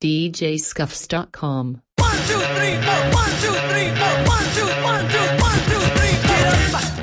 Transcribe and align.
DJScuffs.com. 0.00 1.82
One, 1.98 2.10
two, 2.26 2.40
three, 2.56 2.76
four. 2.80 3.00
One, 3.12 3.32
two, 3.42 3.52
three, 3.68 3.90
four. 4.00 4.14
One, 4.24 4.46
two, 4.56 4.70
one, 4.82 5.04
two, 5.12 5.26
one, 5.44 5.60
two, 5.68 5.84
three, 5.96 6.16
four. 6.24 6.40
Get 6.40 6.74
up. 6.74 6.99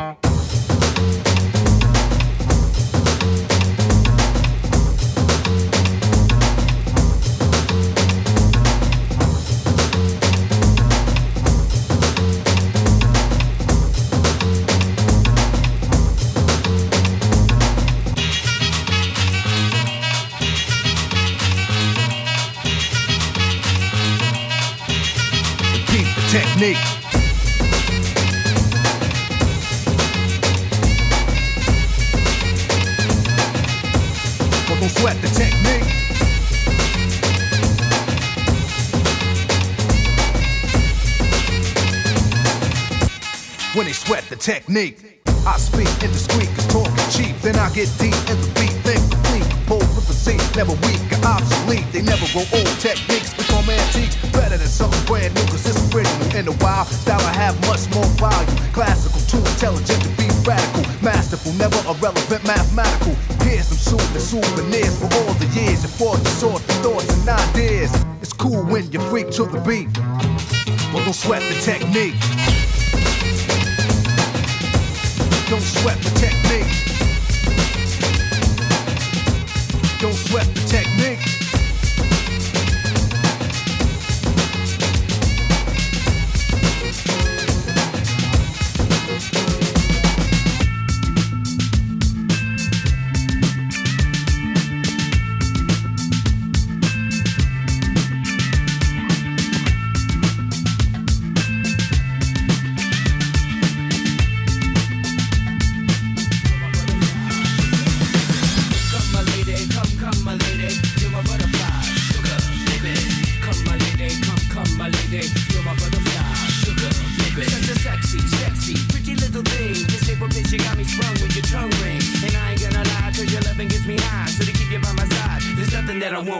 Technique. 0.00 0.29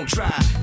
Won't 0.00 0.08
try. 0.08 0.59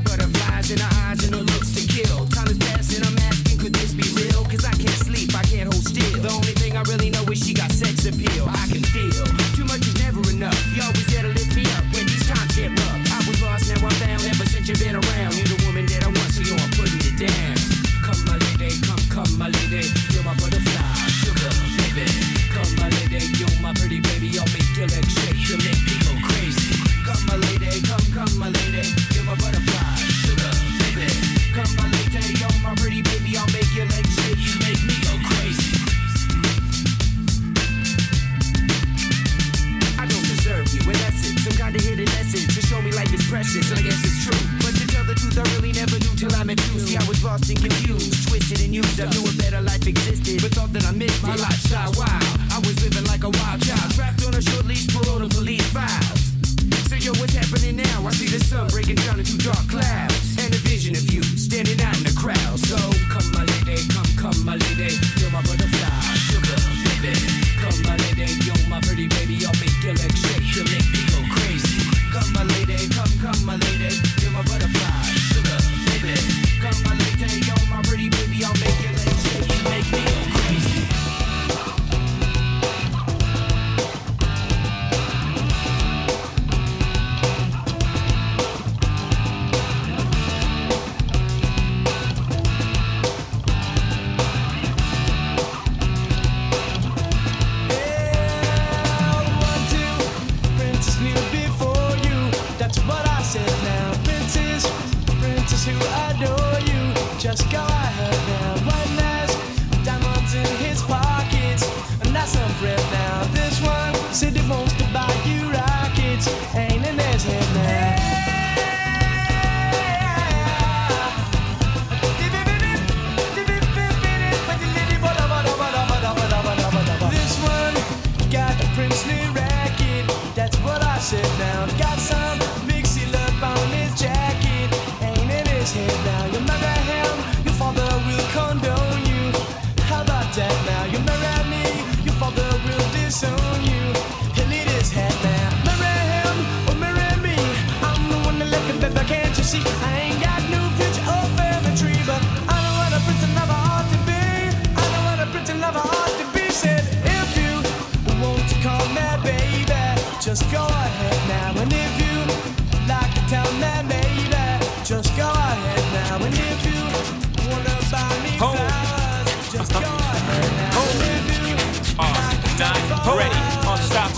just 107.28 107.52
go. 107.52 107.77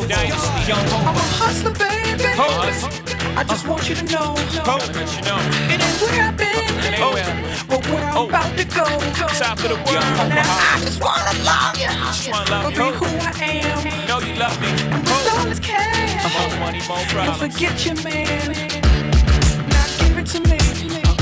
Dynasty, 0.09 0.61
young 0.67 0.85
I'm 0.89 1.15
a 1.15 1.19
hustler, 1.37 1.71
baby. 1.71 2.23
Hopeless. 2.33 2.81
I 3.37 3.43
just 3.43 3.67
want 3.67 3.87
you 3.87 3.95
to 3.95 4.05
know. 4.05 4.33
Gotta 4.65 4.91
let 4.91 5.05
you 5.15 5.21
know. 5.21 5.37
It 5.69 5.77
ain't 5.77 6.01
where 6.01 6.21
I've 6.27 6.35
been, 6.35 6.65
It 6.81 6.97
ain't 6.97 7.13
where. 7.13 7.33
but 7.69 7.85
where 7.87 8.03
I'm 8.09 8.17
Oh. 8.17 8.27
about 8.27 8.49
to 8.57 8.65
go. 8.65 8.85
Top 9.37 9.59
of 9.61 9.69
the 9.69 9.77
world. 9.85 10.01
Now 10.33 10.49
I 10.73 10.79
just 10.81 10.99
wanna 10.99 11.33
love 11.45 11.77
you. 11.77 11.87
Just 12.09 12.29
wanna 12.31 12.49
love 12.51 12.63
But 12.65 12.73
you. 12.75 12.91
be 12.91 12.97
who 12.97 13.05
I 13.21 13.31
am. 13.69 14.07
Know 14.09 14.19
you 14.19 14.33
love 14.35 14.57
me. 14.59 14.69
With 14.97 15.33
all 15.37 15.45
this 15.45 15.59
cash. 15.59 16.25
More 16.33 16.59
money, 16.59 16.81
more 16.89 17.25
Don't 17.25 17.37
forget 17.37 17.85
your 17.85 17.95
man. 18.01 18.49
Now 19.69 19.85
give 19.99 20.17
it 20.17 20.25
to 20.33 20.39
me. 20.49 20.57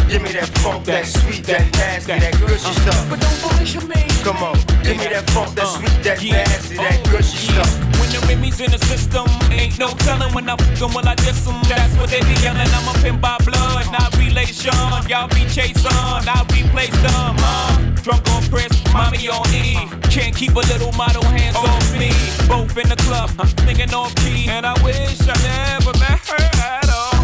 Give 0.08 0.22
me 0.22 0.32
that 0.32 0.48
funk, 0.64 0.86
that 0.86 1.06
sweet, 1.06 1.44
that 1.48 1.68
nasty, 1.76 2.18
that 2.18 2.40
gushy 2.40 2.72
stuff. 2.82 3.10
But 3.10 3.20
don't 3.20 3.42
bullshit 3.44 3.84
me. 3.84 4.02
Come 4.24 4.38
on, 4.42 4.56
give 4.82 4.96
me 4.98 5.08
that 5.12 5.30
funk, 5.32 5.54
that 5.56 5.66
uh, 5.66 5.76
sweet, 5.78 6.04
that 6.04 6.24
Yeah. 6.24 6.44
nasty, 6.48 6.76
that 6.78 7.00
Oh, 7.06 7.12
gushy 7.12 7.54
yeah. 7.54 7.62
stuff. 7.64 7.87
The 8.20 8.26
Remy's 8.26 8.60
in 8.60 8.72
the 8.72 8.80
system, 8.80 9.28
ain't 9.52 9.78
no 9.78 9.90
telling 9.90 10.34
when 10.34 10.50
I'm 10.50 10.58
fuck 10.58 10.90
'em, 10.90 10.94
will 10.96 11.08
I 11.08 11.14
diss 11.14 11.46
'em. 11.46 11.62
That's 11.70 11.94
what 11.98 12.10
they 12.10 12.22
be 12.22 12.34
yelling. 12.42 12.68
I'm 12.74 12.88
a 12.90 12.94
pimp 13.04 13.22
by 13.22 13.38
blood, 13.46 13.92
not 13.92 14.10
relation. 14.18 14.74
Y'all 15.08 15.28
be 15.28 15.46
chasing, 15.46 15.94
I 16.26 16.42
replace 16.50 16.98
them. 17.06 17.36
Uh, 17.38 17.78
drunk 18.02 18.28
on 18.32 18.42
press, 18.50 18.74
mommy 18.92 19.30
on 19.30 19.46
E. 19.54 19.88
Can't 20.10 20.36
keep 20.36 20.56
a 20.56 20.66
little 20.72 20.92
model 20.94 21.26
hands 21.26 21.58
off 21.58 21.94
me. 21.94 22.10
Both 22.48 22.76
in 22.78 22.90
the 22.90 22.96
club, 23.06 23.30
thinking 23.66 23.94
off 23.94 24.16
key. 24.16 24.50
And 24.50 24.66
I 24.66 24.74
wish 24.84 25.22
I 25.22 25.36
never 25.44 25.94
met 26.00 26.26
her. 26.28 26.47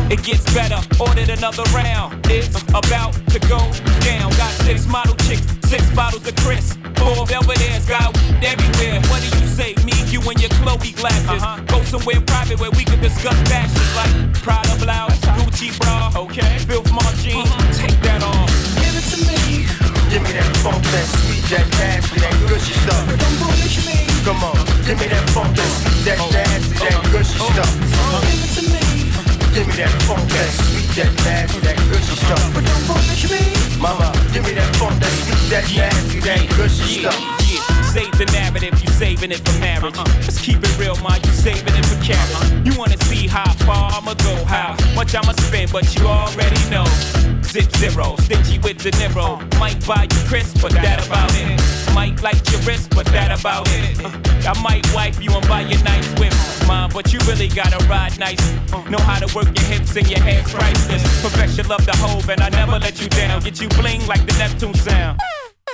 It 0.10 0.24
gets 0.24 0.44
better, 0.54 0.80
ordered 1.00 1.30
another 1.30 1.64
round. 1.74 2.20
It's 2.30 2.62
about 2.74 3.14
to 3.30 3.40
go 3.48 3.60
down. 4.02 4.30
Got 4.38 4.52
six 4.64 4.86
model 4.86 5.16
chicks, 5.26 5.46
six 5.68 5.84
bottles 5.96 6.28
of 6.28 6.36
Chris. 6.38 6.74
Four 6.98 7.26
Belvedere's 7.26 7.86
got 7.88 8.16
everywhere. 8.44 9.02
What 9.10 9.22
do 9.22 9.30
you 9.40 9.48
say? 9.48 9.76
Me, 9.84 9.94
you, 10.12 10.22
and 10.22 10.40
your 10.40 10.52
Chloe 10.62 10.92
glasses. 10.94 11.42
Uh-huh. 11.42 11.62
Go 11.68 11.82
somewhere 11.84 12.22
private 12.22 12.60
where 12.60 12.72
we 12.72 12.84
can 12.84 13.00
discuss 13.02 13.36
fashion 13.50 13.84
like 13.96 14.14
Prada 14.44 14.76
blouse, 14.84 15.20
Gucci 15.40 15.72
bra, 15.80 16.12
okay? 16.16 16.60
Filth 16.68 16.92
Margine, 16.92 17.42
uh-huh. 17.42 17.74
take 17.74 18.00
that 18.02 18.22
off. 18.22 18.52
Give 18.84 18.94
it 18.94 19.06
to 19.14 19.18
me. 19.26 19.66
Give 20.12 20.22
me 20.22 20.32
that 20.38 20.52
funk, 20.62 20.84
that 20.94 21.08
sweet, 21.10 21.44
that 21.50 21.66
nasty, 21.80 22.20
that 22.20 22.36
gushy 22.48 22.74
stuff. 22.86 23.04
But 23.08 23.20
don't 23.20 23.38
bullshit 23.40 23.86
me. 23.88 24.06
Come 24.24 24.44
on, 24.44 24.56
give 24.86 25.00
me 25.00 25.08
that 25.08 25.26
funk, 25.32 25.56
that 25.56 25.70
sweet, 25.82 26.06
that 26.06 26.20
oh. 26.22 26.30
nasty, 26.30 26.76
that 26.86 27.02
gushy 27.12 27.38
oh. 27.42 27.50
stuff. 27.56 27.72
Oh. 27.98 28.22
Give 28.30 28.44
it 28.44 28.54
to 28.62 28.74
me. 28.74 28.83
Give 29.54 29.68
me 29.68 29.74
that 29.74 29.92
funk, 30.08 30.28
that 30.30 30.50
sweet, 30.50 30.90
that 30.98 31.14
nasty, 31.26 31.60
that 31.60 31.78
gushy 31.88 32.16
stuff. 32.16 32.54
But 32.56 32.66
don't 32.66 32.88
bullshit 32.88 33.30
me. 33.30 33.80
Mama, 33.80 34.12
give 34.34 34.44
me 34.46 34.54
that 34.56 34.76
funk, 34.78 35.00
that 35.00 35.12
sweet, 35.12 35.50
that 35.52 35.66
nasty, 35.76 36.20
that 36.22 36.50
gushy 36.58 37.02
Yeah, 37.02 37.12
stuff. 37.12 37.43
Save 37.94 38.18
the 38.18 38.26
narrative, 38.34 38.74
you 38.82 38.90
saving 38.94 39.32
it 39.32 39.48
for 39.48 39.60
marriage. 39.60 39.96
Let's 40.26 40.42
keep 40.42 40.58
it 40.58 40.80
real, 40.80 40.96
man, 41.06 41.22
you 41.22 41.30
saving 41.30 41.76
it 41.78 41.86
for 41.86 42.02
carriage. 42.02 42.66
You 42.66 42.74
wanna 42.76 42.98
see 43.06 43.28
how 43.28 43.54
far 43.70 43.92
I'ma 43.94 44.16
go, 44.16 44.34
how 44.46 44.74
much 44.96 45.14
I'ma 45.14 45.34
spend, 45.34 45.72
but 45.72 45.86
you 45.94 46.08
already 46.08 46.58
know. 46.72 46.86
Zip 47.46 47.70
zero, 47.78 48.16
stingy 48.26 48.58
with 48.58 48.80
the 48.80 48.90
Niro. 48.98 49.38
Might 49.60 49.78
buy 49.86 50.08
you 50.10 50.22
crisp, 50.26 50.60
but 50.60 50.72
that 50.72 51.06
about 51.06 51.30
it. 51.38 51.94
Might 51.94 52.20
like 52.24 52.42
your 52.50 52.62
wrist, 52.62 52.90
but 52.96 53.06
that 53.14 53.30
about 53.30 53.70
it. 53.70 54.04
Uh, 54.04 54.10
I 54.50 54.60
might 54.64 54.92
wipe 54.96 55.22
you 55.22 55.30
and 55.30 55.48
buy 55.48 55.62
you 55.62 55.78
nice 55.84 56.10
whip, 56.18 56.34
mom, 56.66 56.90
but 56.92 57.14
you 57.14 57.20
really 57.30 57.48
gotta 57.48 57.78
ride 57.86 58.18
nice. 58.18 58.42
Know 58.90 58.98
how 59.06 59.20
to 59.20 59.30
work 59.36 59.54
your 59.54 59.68
hips 59.70 59.96
and 59.96 60.10
your 60.10 60.20
hands 60.20 60.52
priceless. 60.52 61.04
Perfection, 61.22 61.68
love 61.68 61.86
the 61.86 61.96
hove, 61.98 62.28
and 62.28 62.42
I 62.42 62.50
never 62.50 62.80
let 62.80 63.00
you 63.00 63.08
down. 63.10 63.44
Get 63.44 63.62
you 63.62 63.70
bling 63.70 64.04
like 64.08 64.26
the 64.26 64.34
Neptune 64.40 64.74
sound. 64.74 65.20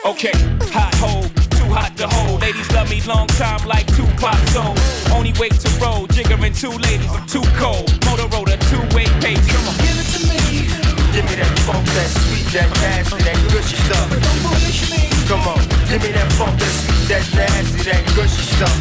Okay, 0.06 0.32
hot 0.72 0.96
hole, 0.96 1.28
too 1.52 1.68
hot 1.76 1.92
to 1.98 2.08
hold. 2.08 2.40
Ladies 2.40 2.72
love 2.72 2.90
me 2.90 3.02
long 3.04 3.28
time 3.36 3.60
like 3.68 3.86
two 3.98 4.08
Tupac 4.16 4.40
soul. 4.56 4.72
Only 5.12 5.34
way 5.36 5.50
to 5.50 5.70
roll, 5.84 6.08
jiggering 6.08 6.56
two 6.56 6.72
ladies, 6.72 7.12
I'm 7.12 7.28
too 7.28 7.44
cold. 7.60 7.92
Motorola, 8.08 8.56
two-way 8.72 9.12
page, 9.20 9.44
come 9.52 9.68
on. 9.68 9.76
Give 9.84 10.00
it 10.00 10.08
to 10.16 10.20
me. 10.24 10.72
Give 11.12 11.26
me 11.28 11.36
that 11.36 11.52
funk, 11.68 11.84
that 11.84 12.10
sweet, 12.16 12.48
that 12.56 12.72
nasty, 12.80 13.24
that 13.28 13.40
gushy 13.52 13.76
stuff. 13.76 14.08
But 14.08 14.24
don't 14.24 14.40
bullshit 14.40 14.88
me. 14.88 15.12
Come 15.28 15.44
on, 15.44 15.60
give 15.92 16.00
me 16.00 16.16
that 16.16 16.32
funk, 16.40 16.56
that 16.56 16.74
sweet, 16.80 17.04
that 17.12 17.26
nasty, 17.36 17.84
that 17.92 18.04
gushy 18.16 18.44
stuff. 18.56 18.72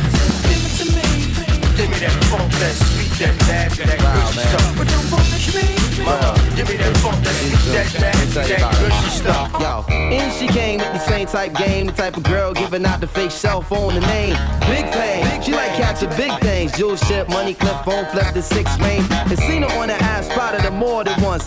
Give 0.46 0.62
it 0.62 0.74
to 0.78 0.86
me. 0.94 1.37
Give 1.78 1.88
me 1.90 1.98
that 1.98 2.24
funk, 2.24 2.50
that 2.58 2.74
sweet, 2.74 3.12
that 3.22 3.38
nasty, 3.46 3.84
that 3.84 4.00
gushy 4.02 4.40
stuff. 4.48 4.76
But 4.76 4.88
don't 4.88 5.10
bullshit 5.10 5.54
me. 5.54 6.04
Mama, 6.04 6.34
give 6.56 6.68
me 6.68 6.76
that 6.76 6.96
funk, 6.96 7.22
that 7.22 7.34
sweet, 7.38 7.54
that 7.70 7.86
nasty, 8.02 8.50
that 8.50 8.66
gushy 8.82 9.10
stuff. 9.14 9.52
Yo, 9.62 9.94
and 9.94 10.32
she 10.34 10.48
came 10.48 10.80
with 10.80 10.92
the 10.92 10.98
same 10.98 11.28
type 11.28 11.54
game, 11.54 11.86
the 11.86 11.92
type 11.92 12.16
of 12.16 12.24
girl 12.24 12.52
giving 12.52 12.84
out 12.84 12.98
the 12.98 13.06
fake 13.06 13.30
cell 13.30 13.62
phone, 13.62 13.94
the 13.94 14.00
name. 14.00 14.34
Big 14.66 14.90
fame, 14.92 15.40
she 15.40 15.52
like 15.52 15.70
catching 15.78 16.10
big 16.16 16.36
things. 16.40 16.76
Jewel 16.76 16.96
ship, 16.96 17.28
money 17.28 17.54
clip, 17.54 17.84
phone 17.84 18.06
flip, 18.06 18.34
the 18.34 18.42
six 18.42 18.76
main. 18.80 19.06
And 19.12 19.38
seen 19.38 19.62
her 19.62 19.70
on 19.78 19.86
the 19.86 19.94
ass, 20.02 20.26
spotted 20.26 20.62
her 20.62 20.72
more 20.72 21.04
than 21.04 21.22
once. 21.22 21.46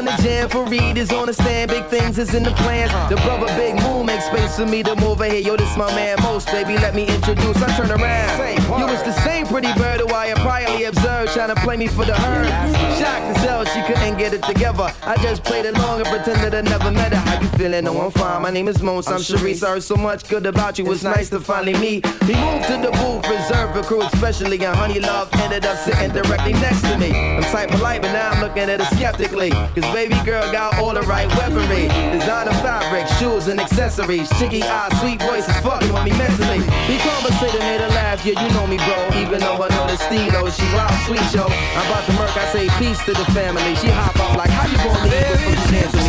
two. 0.00 0.02
New 0.02 0.10
fam 0.10 0.16
throwing 0.16 0.16
the 0.16 0.22
jam 0.22 0.48
for 0.48 0.64
readers 0.64 1.12
on 1.12 1.26
the 1.26 1.34
stand. 1.34 1.70
Big 1.70 1.84
things 1.86 2.18
is 2.18 2.34
in 2.34 2.42
the 2.42 2.50
plans. 2.52 2.92
The 3.08 3.16
brother 3.16 3.46
Big 3.56 3.74
Moon 3.82 4.06
makes 4.06 4.26
space 4.26 4.56
for 4.56 4.66
me 4.66 4.82
to 4.82 4.94
move 4.96 5.16
over 5.16 5.24
here. 5.24 5.40
Yo, 5.40 5.56
this 5.56 5.76
my 5.76 5.86
man 5.94 6.16
Most, 6.22 6.46
baby. 6.50 6.74
Let 6.74 6.94
me 6.94 7.06
introduce. 7.06 7.56
I 7.62 7.76
turn 7.76 7.90
around. 7.90 8.56
You 8.78 8.86
was 8.86 9.02
the 9.02 9.12
same 9.22 9.46
pretty 9.46 9.72
bird 9.74 10.00
who 10.00 10.12
I 10.12 10.26
had 10.28 10.38
priorly 10.38 10.88
observed, 10.88 11.32
trying 11.32 11.54
to 11.54 11.60
play 11.62 11.76
me 11.76 11.86
for 11.86 12.04
the 12.04 12.14
herd. 12.14 12.48
Shocked 12.98 13.36
as 13.36 13.44
hell, 13.44 13.64
she 13.64 13.80
couldn't 13.82 14.18
get 14.18 14.34
it 14.34 14.42
together. 14.42 14.92
I 15.02 15.16
just 15.22 15.44
played 15.44 15.66
along 15.66 16.00
and 16.00 16.08
pretended 16.08 16.54
I 16.54 16.62
never 16.62 16.90
met 16.90 17.12
her. 17.12 17.18
How 17.18 17.40
you 17.40 17.48
feeling? 17.56 17.84
No, 17.84 18.00
I'm 18.00 18.10
fine. 18.10 18.42
My 18.42 18.50
name 18.50 18.68
is 18.68 18.82
Mons. 18.82 19.06
I'm 19.08 19.20
Sharice. 19.20 19.62
I 19.62 19.70
heard 19.70 19.82
so 19.82 19.96
much 19.96 20.28
good 20.28 20.46
about 20.46 20.78
you. 20.78 20.90
It's 20.92 21.02
nice 21.02 21.30
to 21.30 21.40
finally 21.40 21.74
meet. 21.74 22.04
We 22.26 22.34
moved 22.34 22.66
to 22.66 22.76
the 22.76 22.90
booth, 22.98 23.28
reserved 23.28 23.74
for 23.74 23.82
crew, 23.82 24.02
especially 24.02 24.56
and 24.64 24.76
Honey 24.76 25.00
Love 25.00 25.28
ended 25.34 25.64
up 25.64 25.78
sitting 25.78 26.10
directly 26.10 26.52
next 26.54 26.82
to 26.82 26.98
me. 26.98 27.10
I'm 27.12 27.42
type 27.44 27.70
polite, 27.70 28.02
but 28.02 28.12
now 28.12 28.30
I'm 28.30 28.40
looking 28.40 28.64
at 28.64 28.80
her 28.80 28.96
skeptically. 28.96 29.50
Cause 29.50 29.85
baby 29.92 30.18
girl 30.24 30.50
got 30.52 30.78
all 30.78 30.94
the 30.94 31.02
right 31.02 31.28
weaponry. 31.36 31.88
Designer 32.12 32.52
fabric, 32.64 33.06
shoes 33.18 33.48
and 33.48 33.60
accessories. 33.60 34.28
Chicky 34.38 34.62
eyes, 34.62 34.92
sweet 35.00 35.20
voice 35.22 35.48
is 35.48 35.58
fucking 35.60 35.92
with 35.92 36.04
me 36.04 36.12
mentally. 36.16 36.60
We 36.88 36.98
conversated, 36.98 37.60
made 37.60 37.80
her 37.80 37.88
laugh, 37.88 38.24
yeah, 38.24 38.40
you 38.40 38.48
know 38.54 38.66
me, 38.66 38.76
bro. 38.78 38.98
Even 39.20 39.40
though 39.40 39.62
I 39.62 39.68
know 39.68 39.86
the 39.86 39.96
steelo, 39.96 40.46
oh, 40.46 40.50
she 40.50 40.66
wild 40.74 40.94
sweet, 41.06 41.26
yo. 41.34 41.46
I'm 41.46 41.86
about 41.86 42.04
to 42.06 42.12
murk, 42.14 42.36
I 42.36 42.46
say 42.52 42.68
peace 42.78 43.02
to 43.04 43.12
the 43.12 43.26
family. 43.32 43.74
She 43.76 43.88
hop 43.88 44.18
up 44.18 44.36
like, 44.36 44.50
how 44.50 44.66
you 44.68 44.76
gonna 44.78 45.10
leave 45.10 45.26
before 45.32 45.50
you 45.50 45.80
dance 45.80 46.06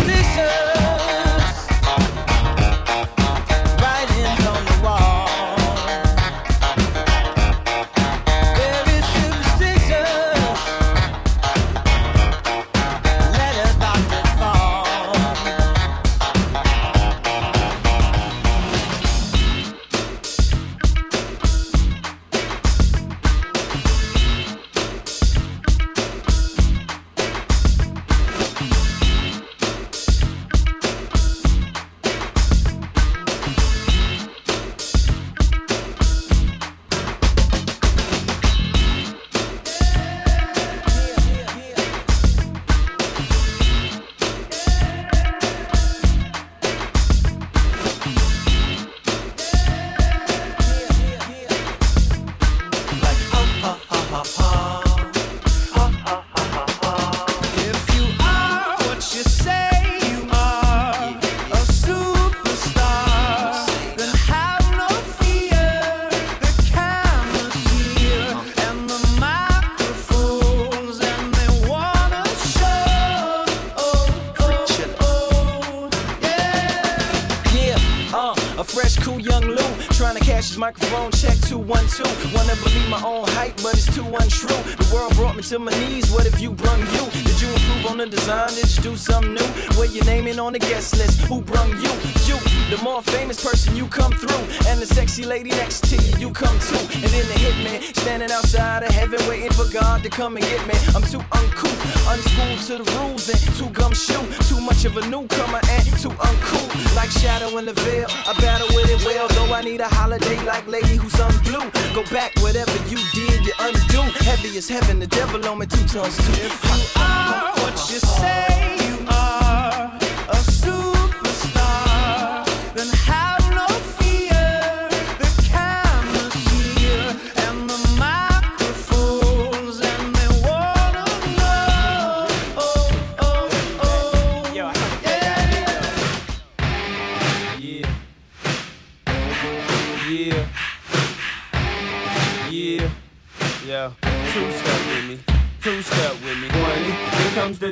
but 83.67 83.75
it's 83.75 83.93
too 83.93 84.05
untrue. 84.05 84.47
The 84.77 84.89
world 84.93 85.13
brought 85.15 85.35
me 85.35 85.43
to 85.43 85.59
my 85.59 85.71
knees. 85.71 86.09
What 86.11 86.25
if 86.25 86.39
you 86.39 86.51
brung 86.51 86.79
you? 86.79 87.26
Did 87.37 87.49
you 87.49 87.53
improve 87.53 87.85
on 87.91 87.97
the 87.97 88.07
design? 88.07 88.49
You 88.57 88.63
do 88.81 88.95
something 88.97 89.35
new? 89.35 89.45
Where 89.77 89.85
your 89.85 90.03
name 90.05 90.25
in 90.25 90.39
on 90.39 90.53
the 90.53 90.59
guest 90.59 90.97
list? 90.97 91.21
Who 91.29 91.41
brung 91.41 91.69
you? 91.69 91.93
You, 92.25 92.33
the 92.73 92.79
more 92.81 93.03
famous 93.03 93.37
person 93.45 93.75
you 93.75 93.85
come 93.85 94.11
through, 94.11 94.41
and 94.65 94.81
the 94.81 94.87
sexy 94.87 95.23
lady 95.23 95.51
next 95.51 95.85
to 95.89 96.01
you, 96.01 96.17
you 96.17 96.29
come 96.31 96.57
too. 96.65 96.81
And 96.97 97.13
then 97.13 97.27
the 97.29 97.37
hitman 97.37 97.95
standing 97.95 98.31
outside 98.31 98.81
of 98.81 98.89
heaven, 98.89 99.19
waiting 99.29 99.51
for 99.51 99.71
God 99.71 100.01
to 100.01 100.09
come 100.09 100.35
and 100.35 100.45
get 100.45 100.65
me. 100.65 100.73
I'm 100.95 101.03
too 101.03 101.21
uncouth, 101.31 101.79
unschooled 102.09 102.59
to 102.65 102.83
the 102.83 102.97
rules, 102.97 103.29
and 103.29 103.39
too 103.53 103.69
gumshoe. 103.69 104.25
Too 104.49 104.59
much 104.59 104.85
of 104.85 104.97
a 104.97 105.05
newcomer 105.05 105.61
and 105.69 105.85
too 106.01 106.09
uncool. 106.09 106.95
Like 106.95 107.11
shadow 107.11 107.55
in 107.59 107.65
the 107.65 107.73
veil, 107.85 108.07
I 108.25 108.33
battle 108.41 108.67
with 108.73 108.89
it 108.89 109.05
well. 109.05 109.27
Though 109.27 109.53
I 109.53 109.61
need 109.61 109.81
a 109.81 109.87
holiday 109.87 110.43
like 110.43 110.65
lady 110.65 110.95
who's 110.95 111.13
unblue. 111.13 111.69
Go 111.93 112.01
back, 112.09 112.33
whatever 112.41 112.73
you 112.89 112.97
did, 113.13 113.45
you 113.45 113.53
undo. 113.59 114.01
Heavy 114.25 114.57
as 114.57 114.67
heaven, 114.67 114.97
the 114.97 115.05
devil 115.05 115.45
on 115.45 115.59
me 115.59 115.67
two 115.67 115.85
tons 115.85 116.17
too. 116.17 116.33
If 116.41 116.63
you 116.65 117.01
are 117.01 117.26
what 117.61 117.91
you 117.91 117.99
say 117.99 118.76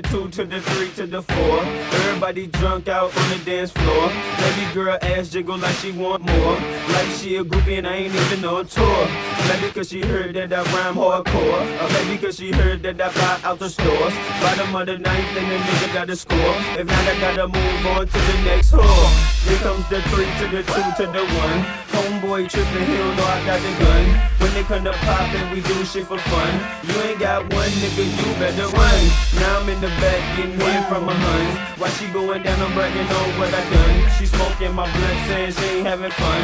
two 0.09 0.27
to 0.29 0.45
the 0.45 0.61
three 0.61 0.91
to 0.91 1.05
the 1.07 1.21
four. 1.21 1.59
Everybody 1.63 2.47
drunk 2.47 2.87
out 2.87 3.15
on 3.15 3.29
the 3.29 3.37
dance 3.45 3.71
floor. 3.71 4.09
Baby 4.09 4.73
girl 4.73 4.97
ass 5.01 5.29
jiggle 5.29 5.57
like 5.57 5.75
she 5.75 5.91
want 5.91 6.23
more. 6.23 6.53
Like 6.95 7.09
she 7.17 7.37
a 7.37 7.43
groupie 7.43 7.77
and 7.77 7.87
I 7.87 7.95
ain't 7.95 8.15
even 8.15 8.45
on 8.45 8.67
tour. 8.67 9.07
Maybe 9.47 9.71
cause 9.71 9.89
she 9.89 10.01
heard 10.01 10.35
that 10.35 10.53
I 10.53 10.63
rhyme 10.73 10.95
hardcore. 10.95 11.81
Or 11.81 11.89
maybe 11.93 12.21
cause 12.21 12.37
she 12.37 12.51
heard 12.51 12.83
that 12.83 13.01
I 13.01 13.13
buy 13.13 13.49
out 13.49 13.59
the 13.59 13.69
stores. 13.69 14.13
Bottom 14.41 14.75
of 14.75 14.85
the 14.87 14.97
ninth 14.97 15.37
and 15.37 15.51
the 15.51 15.57
nigga 15.57 15.93
gotta 15.93 16.15
score. 16.15 16.55
If 16.79 16.87
not, 16.87 17.07
I 17.07 17.19
gotta 17.19 17.47
move 17.47 17.85
on 17.97 18.07
to 18.07 18.17
the 18.17 18.41
next 18.43 18.71
whore. 18.71 19.34
Here 19.45 19.61
comes 19.61 19.87
the 19.89 20.01
three 20.09 20.25
to 20.25 20.45
the 20.49 20.65
two 20.65 20.89
to 20.97 21.05
the 21.05 21.21
one. 21.21 21.59
Homeboy 21.93 22.49
tripping, 22.49 22.85
he 22.89 22.97
don't 22.97 23.15
know 23.15 23.29
I 23.29 23.45
got 23.45 23.61
the 23.61 23.69
gun. 23.77 24.05
When 24.41 24.51
they 24.55 24.63
come 24.63 24.83
to 24.85 24.93
poppin', 25.05 25.51
we 25.53 25.61
do 25.61 25.85
shit 25.85 26.07
for 26.07 26.17
fun. 26.17 26.53
You 26.81 26.97
ain't 27.05 27.19
got 27.19 27.53
one 27.53 27.69
nigga, 27.77 28.09
you 28.09 28.33
better 28.41 28.65
run. 28.73 29.01
Now 29.37 29.61
I'm 29.61 29.69
in 29.69 29.79
the 29.81 29.89
back 30.01 30.17
getting 30.35 30.59
hit 30.59 30.89
from 30.89 31.07
a 31.09 31.13
hun. 31.13 31.77
While 31.77 31.91
she 31.91 32.07
going 32.07 32.41
down, 32.41 32.59
I'm 32.59 32.73
bragging 32.73 33.05
on 33.05 33.37
what 33.37 33.53
I 33.53 33.61
done. 33.69 34.09
She 34.17 34.25
smoking 34.25 34.73
my 34.73 34.91
blood, 34.91 35.27
saying 35.27 35.51
she 35.53 35.65
ain't 35.77 35.85
having 35.85 36.09
fun. 36.09 36.41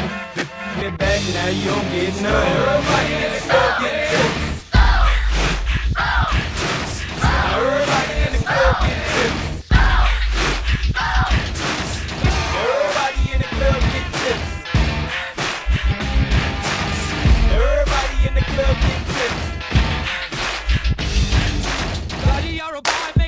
Get 0.78 0.96
back 0.96 1.20
now, 1.34 1.48
you 1.48 1.70
don't 1.70 1.90
get 1.90 2.14
none. 2.22 2.46
Everybody 2.46 4.46
in 4.46 4.51
Everybody 18.54 18.82
in 23.16 23.21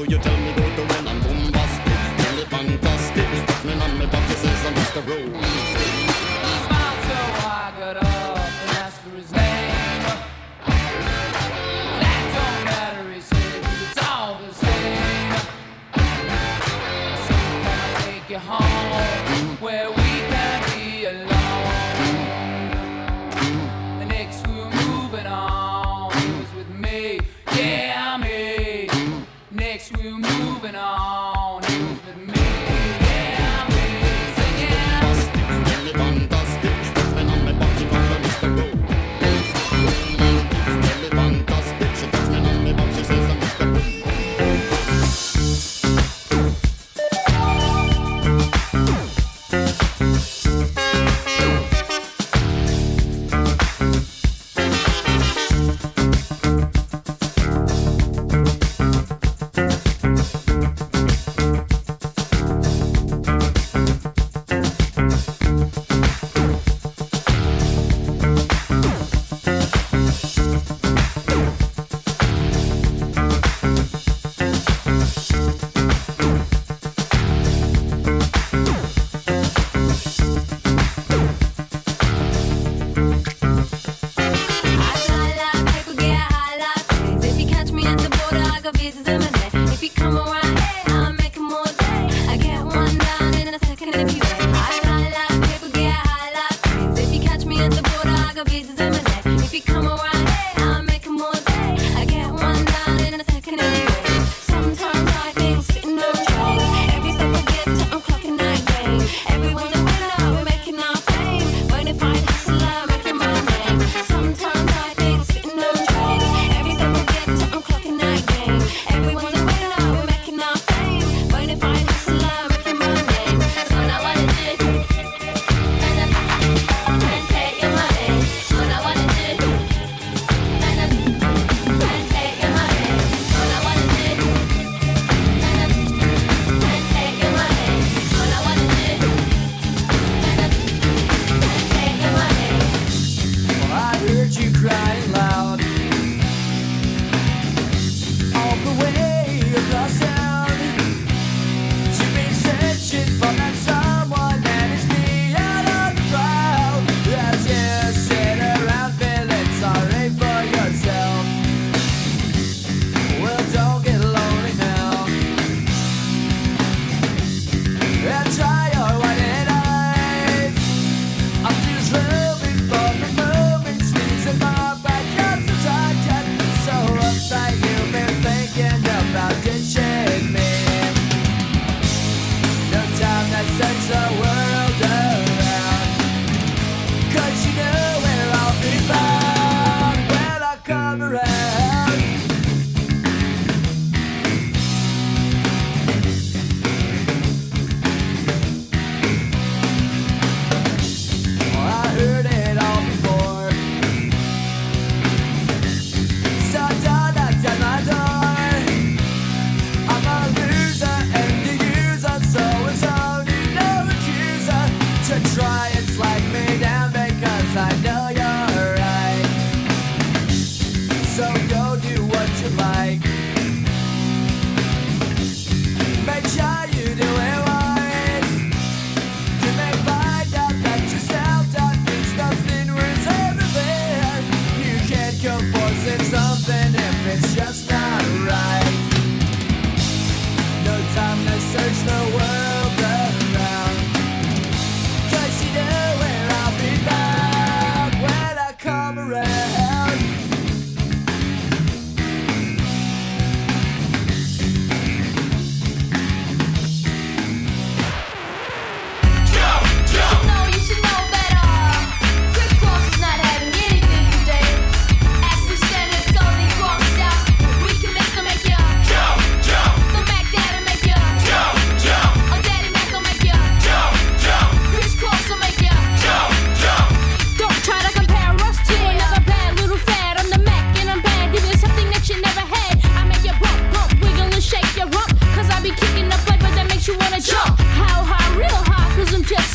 So 0.00 0.06
you 0.06 0.29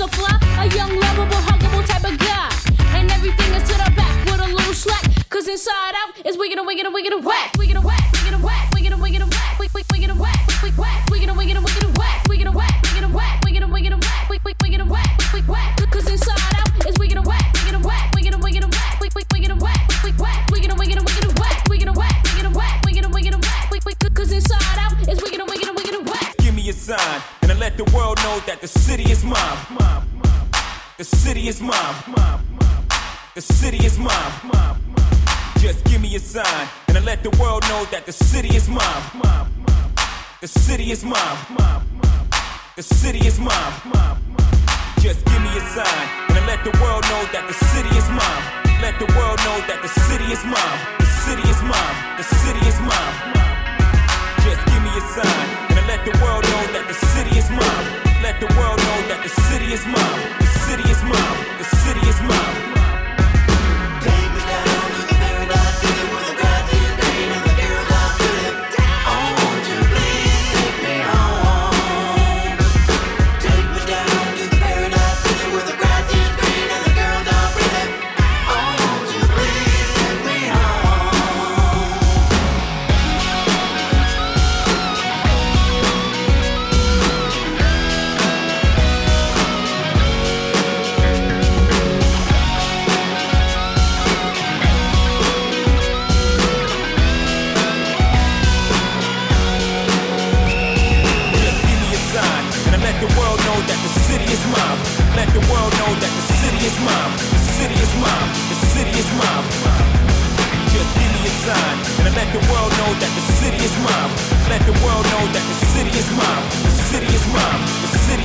a 0.07 0.39
a 0.59 0.67
young 0.75 1.04
is 40.95 41.03
mine. 41.03 41.81
The 42.77 42.83
city 42.83 43.27
is 43.27 43.37
mine. 43.37 44.14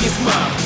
Is 0.03 0.19
mine. 0.25 0.60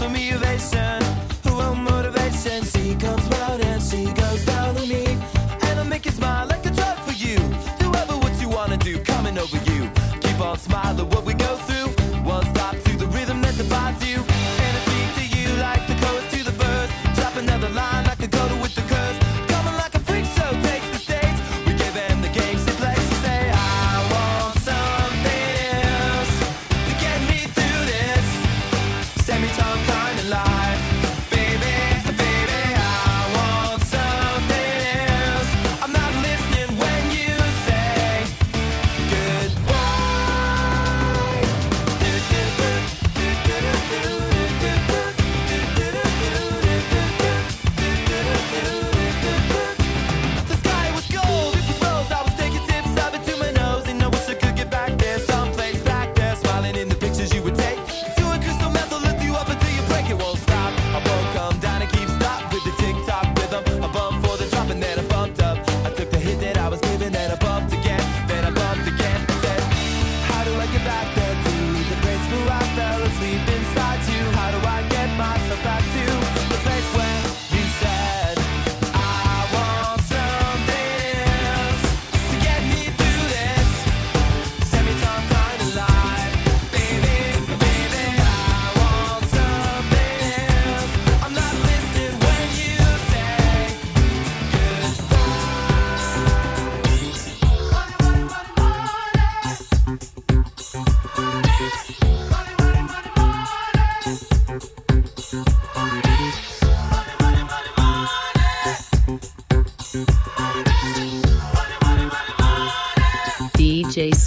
consumíveis 0.00 0.62
são. 0.62 0.99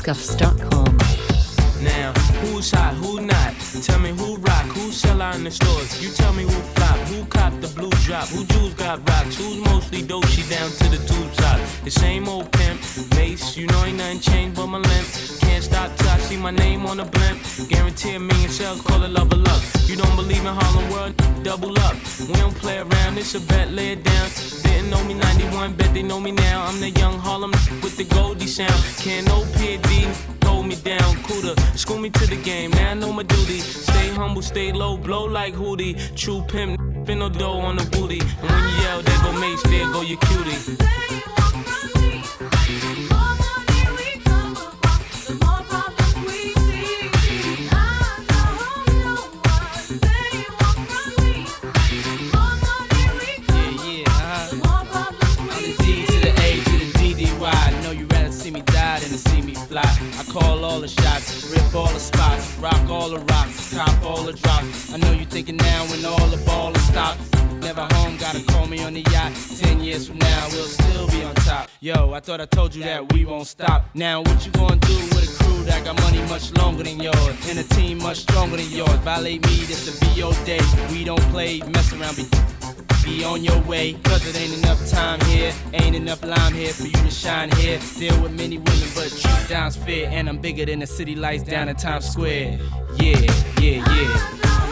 thescuffs.com. 0.04 0.98
Now, 1.82 2.14
who's 2.42 2.72
hot, 2.72 2.94
who 2.96 3.22
not? 3.22 3.54
Tell 3.84 4.00
me 4.00 4.10
who 4.10 4.38
rock, 4.38 4.66
who 4.66 4.92
sell 4.92 5.22
out 5.22 5.36
in 5.36 5.44
the 5.44 5.52
stores. 5.52 6.02
You 6.02 6.10
tell 6.10 6.34
me 6.34 6.44
who 6.44 6.50
flop, 6.76 6.98
who 7.10 7.26
cop 7.26 7.54
the 7.62 7.68
blue 7.70 7.90
drop, 8.04 8.28
who 8.28 8.46
jewels 8.46 8.74
got 8.76 9.08
rocks, 9.10 9.36
who's 9.38 9.58
mostly 9.58 10.02
Dolce 10.02 10.44
down 10.50 10.70
to 10.72 10.90
the 10.90 10.98
tube 11.08 11.34
top. 11.34 11.60
The 11.84 11.92
same 11.92 12.28
old 12.28 12.52
pimp, 12.52 12.80
Mase, 13.16 13.58
you 13.58 13.68
know 13.68 13.84
ain't 13.84 13.98
nothing 13.98 14.20
changed 14.20 14.56
but 14.56 14.68
my 14.68 14.80
limp. 14.80 15.08
Can't 15.42 15.64
stop 15.64 15.96
till 15.98 16.10
I 16.10 16.18
see 16.20 16.38
my 16.38 16.52
name 16.52 16.86
on 16.86 16.98
the 16.98 17.06
blimp. 17.06 17.40
Guarantee 17.70 18.16
a 18.16 18.20
million 18.20 18.50
sales, 18.50 18.82
call 18.82 19.04
it 19.04 19.10
love 19.10 19.32
or 19.32 19.38
luck. 19.38 19.83
You 19.94 20.00
don't 20.02 20.16
believe 20.16 20.40
in 20.40 20.48
Harlem 20.48 20.90
World, 20.90 21.44
double 21.44 21.78
up. 21.78 21.96
We 22.20 22.34
don't 22.34 22.56
play 22.56 22.80
around, 22.80 23.16
it's 23.20 23.36
a 23.36 23.40
bet, 23.40 23.70
lay 23.70 23.92
it 23.92 24.04
down. 24.04 24.28
Didn't 24.64 24.90
know 24.90 25.04
me 25.04 25.14
91, 25.14 25.74
bet 25.74 25.94
they 25.94 26.02
know 26.02 26.20
me 26.20 26.32
now. 26.32 26.66
I'm 26.66 26.80
the 26.80 26.90
young 26.90 27.20
Harlem 27.20 27.52
with 27.84 27.96
the 27.96 28.04
Goldie 28.06 28.48
sound. 28.48 28.74
Can't 28.98 29.28
no 29.28 29.42
PD 29.54 30.12
hold 30.46 30.66
me 30.66 30.78
down, 30.78 31.16
cooler. 31.22 31.54
School 31.76 32.00
me 32.00 32.10
to 32.10 32.26
the 32.26 32.38
game, 32.38 32.72
now 32.72 32.90
I 32.90 32.94
know 32.96 33.14
my 33.14 33.22
duty. 33.22 33.60
Stay 33.60 34.10
humble, 34.10 34.42
stay 34.42 34.72
low, 34.72 34.98
blow 34.98 35.26
like 35.26 35.54
Hootie. 35.54 35.94
True 36.16 36.44
pimp, 36.48 36.82
spin 37.04 37.20
no 37.20 37.30
dough 37.30 37.60
on 37.60 37.76
the 37.76 37.86
booty. 37.92 38.20
And 38.20 38.50
when 38.50 38.64
you 38.64 38.82
yell, 38.82 39.04
there 39.04 39.22
go 39.22 39.32
Mase, 39.34 39.62
there 39.62 39.94
go 39.94 40.02
your 40.02 40.18
cutie. 40.22 40.76
Call 60.34 60.66
all 60.66 60.80
the 60.80 60.88
shots, 60.88 61.46
rip 61.52 61.76
all 61.76 61.94
the 61.94 62.00
spots, 62.00 62.58
rock 62.58 62.90
all 62.90 63.10
the 63.10 63.20
rocks, 63.20 63.74
cop 63.74 64.04
all 64.04 64.24
the 64.24 64.34
drops. 64.34 64.92
I 64.92 64.98
know 64.98 65.12
you're 65.12 65.26
thinking 65.26 65.58
now 65.58 65.86
when 65.86 66.04
all 66.04 66.28
the 66.28 66.44
ball 66.46 66.76
is 66.76 66.84
stopped. 66.88 67.20
Never 67.62 67.88
home, 67.94 68.18
gotta 68.18 68.44
call 68.52 68.66
me 68.68 68.84
on 68.84 68.94
the 68.94 69.02
yacht. 69.12 69.32
Ten 69.60 69.80
years 69.80 70.08
from 70.08 70.18
now, 70.18 70.48
we'll 70.52 70.66
still 70.66 71.08
be 71.10 71.24
on 71.24 71.36
top. 71.36 71.70
Yo, 71.82 72.14
I 72.14 72.20
thought 72.20 72.42
I 72.42 72.46
told 72.46 72.74
you 72.74 72.84
that 72.84 73.14
we 73.14 73.26
won't 73.26 73.48
stop. 73.48 73.86
Now, 73.94 74.22
what 74.22 74.44
you 74.46 74.52
gonna 74.54 74.76
do 74.78 74.98
with 75.14 75.40
a 75.40 75.44
crew 75.44 75.64
that 75.66 75.86
got 75.86 76.02
money 76.02 76.22
much 76.28 76.52
longer 76.54 76.84
than 76.84 77.00
yours? 77.00 77.36
And 77.48 77.60
a 77.60 77.64
team 77.76 78.00
much 78.00 78.18
stronger 78.18 78.58
than 78.58 78.70
yours? 78.72 78.98
Violate 79.06 79.46
me, 79.46 79.66
this 79.66 79.88
a 79.88 80.04
your 80.18 80.34
day. 80.46 80.62
We 80.92 81.04
don't 81.04 81.24
play, 81.32 81.60
mess 81.60 81.94
around, 81.94 82.16
be 82.16 82.26
be 83.04 83.24
on 83.24 83.44
your 83.44 83.60
way. 83.62 83.94
Cause 84.04 84.26
it 84.28 84.40
ain't 84.40 84.54
enough 84.64 84.88
time 84.90 85.20
here, 85.26 85.54
ain't 85.74 85.96
enough 85.96 86.24
lime 86.24 86.54
here 86.54 86.74
for 86.74 86.86
you 86.86 86.92
to 86.92 87.12
shine 87.12 87.52
here. 87.58 87.80
Deal 87.98 88.22
with 88.22 88.32
many 88.32 88.58
women, 88.58 88.90
but 88.96 89.10
truth 89.10 89.50
down's 89.50 89.76
fair. 89.76 90.10
And 90.10 90.30
I'm 90.30 90.38
bigger 90.38 90.66
than 90.66 90.80
the 90.80 90.88
city 90.88 91.16
lights 91.16 91.44
down 91.44 91.70
in 91.70 91.76
Times 91.76 92.10
Square. 92.10 92.60
Yeah, 92.96 93.20
yeah, 93.60 93.84
yeah. 93.94 94.63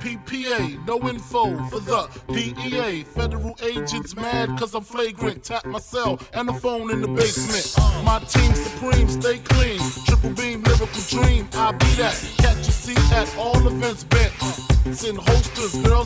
P-P-A, 0.00 0.78
no 0.86 1.08
info 1.08 1.56
for 1.68 1.80
the 1.80 2.08
DEA. 2.32 3.02
Federal 3.02 3.56
agents 3.62 4.14
mad 4.14 4.58
cause 4.58 4.74
I'm 4.74 4.82
flagrant. 4.82 5.44
Tap 5.44 5.66
my 5.66 5.78
cell 5.78 6.20
and 6.32 6.48
the 6.48 6.54
phone 6.54 6.90
in 6.90 7.00
the 7.00 7.08
basement. 7.08 7.74
My 8.04 8.18
team 8.20 8.54
supreme, 8.54 9.08
stay 9.08 9.38
clean. 9.38 9.80
Triple 10.06 10.30
beam, 10.30 10.62
lyrical 10.62 11.02
dream. 11.08 11.48
I 11.54 11.72
be 11.72 11.86
that. 11.96 12.14
Catch 12.38 12.68
a 12.68 12.72
seat 12.72 13.12
at 13.12 13.36
all 13.36 13.66
events 13.66 14.04
bent. 14.04 14.25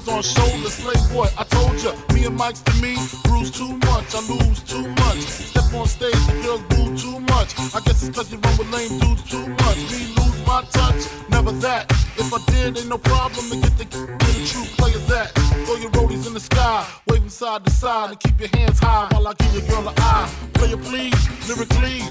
Girls 0.04 0.08
on 0.08 0.22
shoulders. 0.22 0.80
Playboy, 0.80 1.28
I 1.38 1.44
told 1.44 1.82
ya, 1.82 1.92
me 2.14 2.24
and 2.24 2.36
Mike's 2.36 2.60
to 2.62 2.74
me, 2.80 2.96
bruise 3.24 3.50
too 3.50 3.76
much, 3.88 4.14
I 4.14 4.20
lose 4.28 4.60
too 4.62 4.86
much. 4.88 5.18
Step 5.18 5.74
on 5.74 5.86
stage, 5.86 6.12
the 6.26 6.40
girls 6.42 6.62
boo 6.70 6.96
too 6.96 7.20
much. 7.20 7.54
I 7.74 7.80
guess 7.84 8.02
it's 8.02 8.16
cause 8.16 8.30
you 8.30 8.38
run 8.38 8.56
with 8.58 8.70
lame 8.72 8.98
dudes 9.00 9.22
too 9.28 9.46
much. 9.46 9.76
Me 9.90 10.14
lose 10.16 10.46
my 10.46 10.62
touch, 10.70 11.06
never 11.28 11.52
that. 11.52 11.90
If 12.16 12.32
I 12.32 12.38
did, 12.52 12.78
ain't 12.78 12.88
no 12.88 12.98
problem 12.98 13.50
to 13.50 13.56
get 13.56 13.76
the, 13.78 13.84
get 13.84 14.18
the 14.20 14.46
true 14.46 14.64
players 14.78 15.06
that. 15.08 15.32
Throw 15.66 15.76
your 15.76 15.90
rollies 15.90 16.26
in 16.26 16.34
the 16.34 16.40
sky, 16.40 16.86
them 17.06 17.28
side 17.28 17.64
to 17.64 17.70
side, 17.70 18.10
and 18.10 18.20
keep 18.20 18.38
your 18.40 18.50
hands 18.54 18.78
high 18.78 19.08
while 19.12 19.28
I 19.28 19.34
give 19.34 19.52
your 19.52 19.66
girl 19.68 19.88
an 19.88 19.94
eye. 19.98 20.30
Player 20.54 20.76
please, 20.76 21.48
lyrically, 21.48 22.02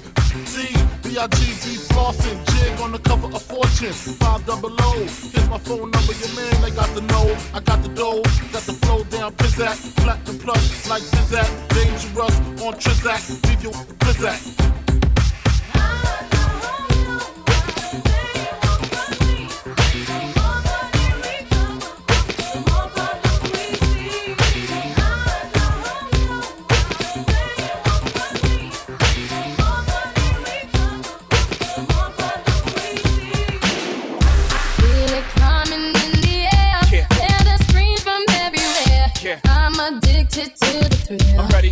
C, 1.10 1.16
B-I-G-B 1.16 1.78
flossing, 1.90 2.38
jig 2.52 2.80
on 2.82 2.92
the 2.92 3.00
cover 3.00 3.28
of 3.28 3.42
Fortune, 3.42 3.94
five 3.94 4.46
double 4.46 4.76
O. 4.80 4.94
Here's 4.98 5.50
my 5.50 5.58
phone 5.58 5.92
number, 5.92 6.14
your 6.14 6.36
man, 6.36 6.62
they 6.62 6.72
got 6.72 6.94
the 6.94 7.02
know. 7.02 7.36
I 7.54 7.60
got 7.62 7.82
the 7.82 7.90
dough, 7.90 8.22
got 8.52 8.64
the 8.64 8.74
flow 8.74 9.04
down, 9.06 9.34
pizzat, 9.34 9.96
platinum 9.98 10.40
plus, 10.40 10.90
like 10.90 11.04
Zizak, 11.04 11.70
dangerous 11.70 12.38
on 12.62 12.74
Trizak, 12.74 13.48
leave 13.48 13.64
you 13.64 13.72
blizzak. 14.00 14.89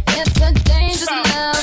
It's 0.08 0.39
a 0.41 0.52
dangerous 0.54 1.10
love. 1.10 1.58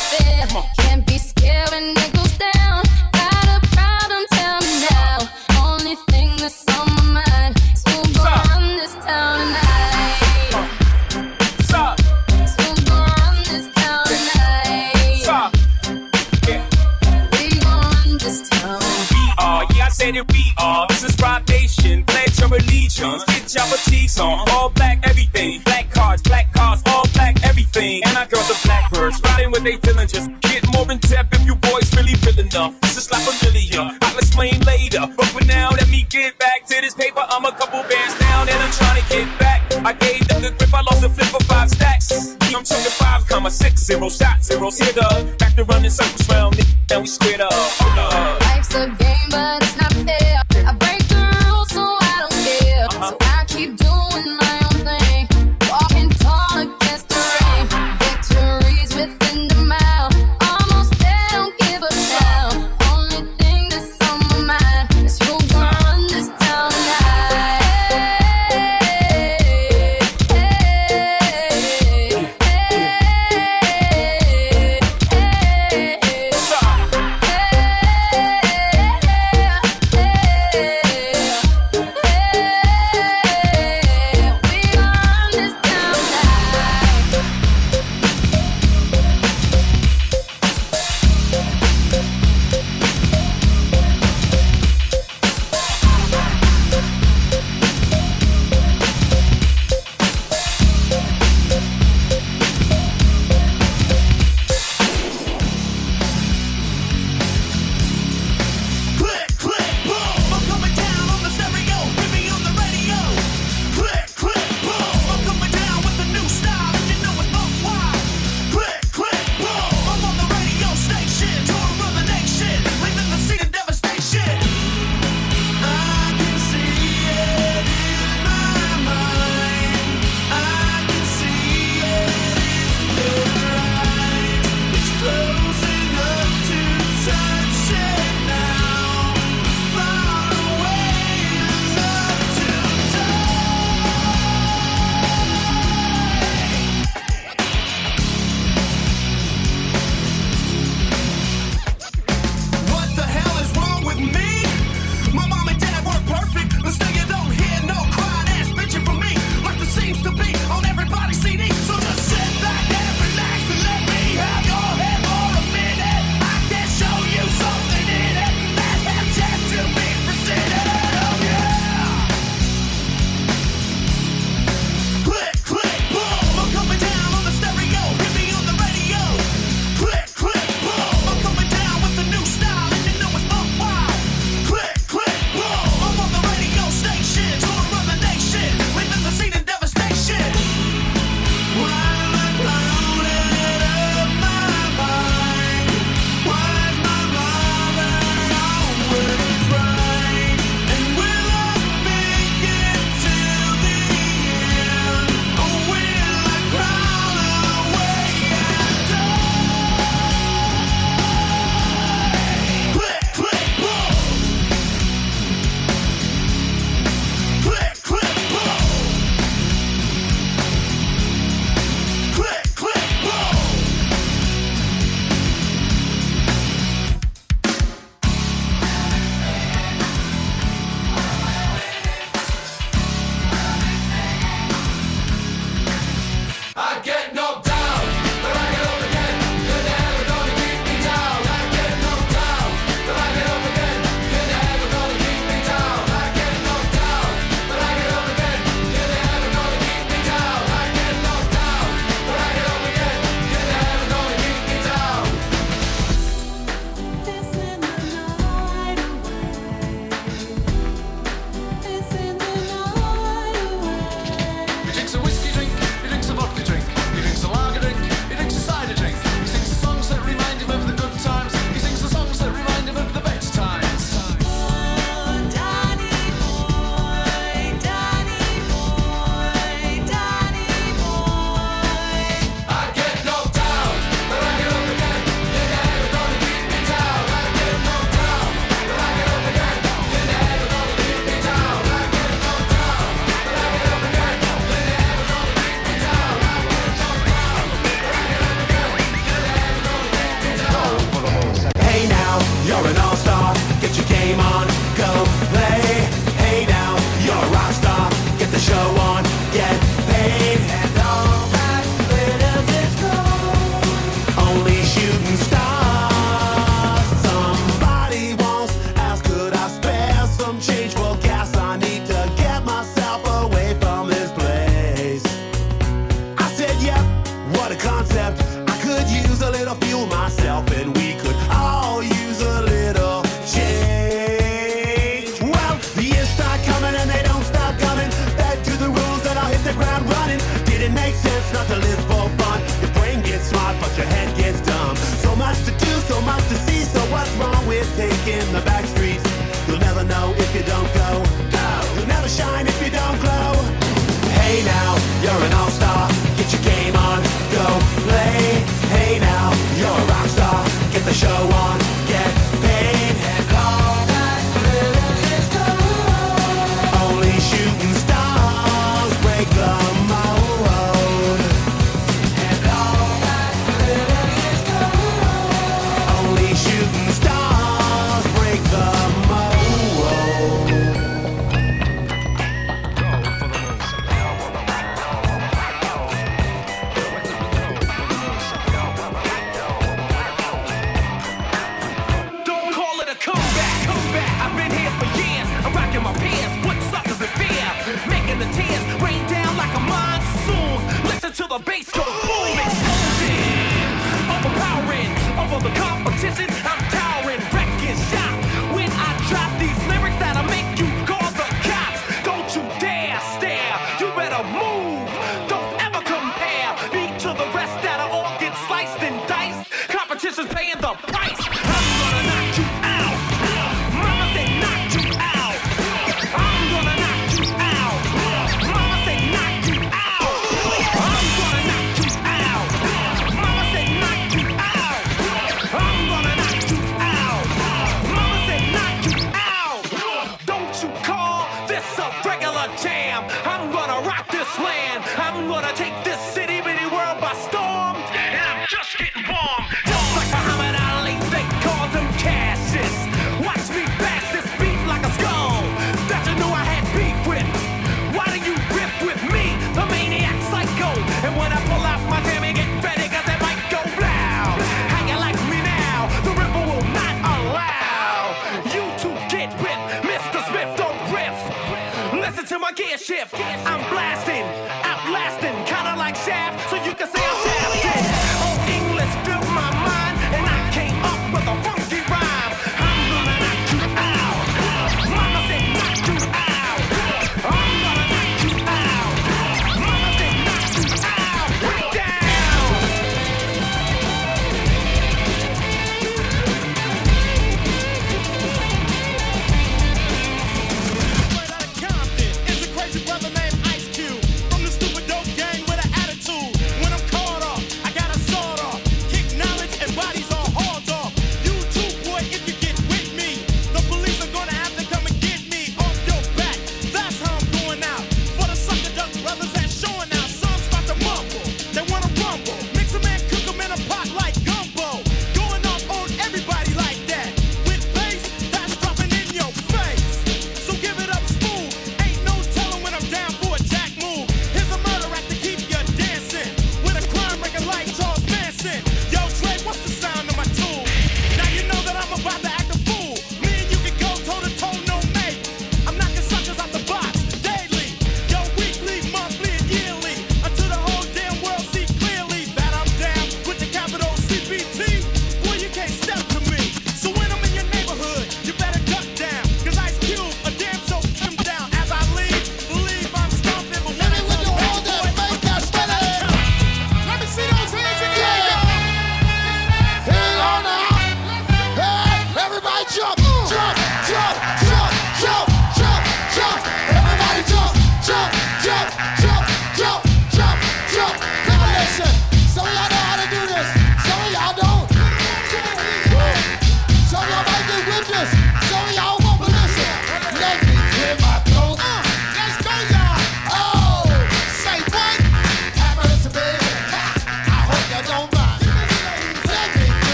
Can't 0.79 1.07
be 1.07 1.19
scared 1.19 1.71
when 1.71 1.85
it 1.97 2.13
goes 2.15 2.37
down. 2.39 2.83
Got 3.13 3.47
a 3.57 3.61
problem? 3.77 4.25
Tell 4.31 4.61
me 4.61 4.75
now. 4.91 5.19
Only 5.63 5.97
thing 6.11 6.31
that's 6.39 6.65
on 6.77 6.87
my 6.97 7.23
mind 7.27 7.57
is 7.73 7.83
gonna 7.83 8.09
Stop. 8.15 8.47
run 8.49 8.77
this 8.77 8.95
town 8.95 9.39
tonight. 9.47 10.53
Stop, 11.63 11.99
Is 12.43 12.55
gonna 12.57 12.91
run 12.91 13.37
this 13.51 13.67
town 13.75 14.05
tonight? 14.07 15.51
We 17.33 17.61
gonna 17.61 17.89
run 17.89 18.19
this 18.19 18.39
town. 18.49 18.81
We 19.11 19.23
are, 19.39 19.65
yeah, 19.75 19.87
I 19.87 19.89
said 19.91 20.17
it, 20.17 20.27
we 20.33 20.45
are. 20.59 20.87
This 20.89 21.03
is 21.05 21.15
Roc 21.21 21.49
Nation, 21.49 22.05
pledge 22.05 22.39
your 22.41 22.49
allegiance. 22.49 23.25
Get 23.25 23.55
your 23.55 23.67
boutiques 23.71 24.19
on, 24.19 24.49
all 24.51 24.69
black 24.71 24.99
everything. 25.05 25.61
Black 25.65 25.91
cards, 25.91 26.23
black 26.23 26.34
And 27.85 28.17
our 28.17 28.25
girls 28.27 28.51
are 28.51 28.57
blackbirds, 28.65 29.21
riding 29.23 29.51
with 29.51 29.63
they 29.63 29.77
feeling 29.77 30.09
just 30.09 30.31
get 30.41 30.65
more 30.73 30.91
in 30.91 30.97
depth 31.05 31.35
if 31.35 31.45
you 31.45 31.55
boys 31.57 31.93
really 31.95 32.15
real 32.25 32.41
enough. 32.41 32.81
This 32.81 32.97
is 32.97 33.11
like 33.13 33.21
familiar, 33.21 33.93
I'll 34.01 34.17
explain 34.17 34.59
later. 34.61 35.05
But 35.15 35.27
for 35.27 35.45
now, 35.45 35.69
let 35.71 35.89
me 35.91 36.07
get 36.09 36.39
back 36.39 36.65
to 36.65 36.81
this 36.81 36.95
paper. 36.95 37.21
I'm 37.29 37.45
a 37.45 37.53
couple 37.53 37.83
bands 37.83 38.19
down 38.19 38.49
and 38.49 38.57
I'm 38.57 38.73
trying 38.73 39.03
to 39.03 39.09
get 39.11 39.39
back. 39.39 39.61
I 39.85 39.93
gave 39.93 40.27
them 40.29 40.41
the 40.41 40.51
grip, 40.53 40.73
I 40.73 40.81
lost 40.81 41.05
a 41.05 41.11
flip 41.11 41.29
for 41.29 41.45
five 41.45 41.69
stacks. 41.69 42.37
I'm 42.41 42.65
choking 42.65 42.91
five, 42.93 43.27
comma 43.29 43.51
six, 43.51 43.85
zero 43.85 44.09
shot, 44.09 44.43
zero 44.43 44.71
hit 44.71 44.97
up. 44.97 45.39
Back 45.39 45.55
to 45.57 45.65
running 45.65 45.91
circles 45.91 46.27
round, 46.31 46.57
and 46.91 47.03
we 47.03 47.07
squared 47.07 47.43
up. 47.43 47.84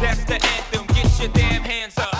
That's 0.00 0.24
the 0.24 0.34
anthem. 0.34 0.86
Get 0.86 1.20
your 1.20 1.28
damn 1.28 1.62
hands 1.62 1.98
up. 1.98 2.17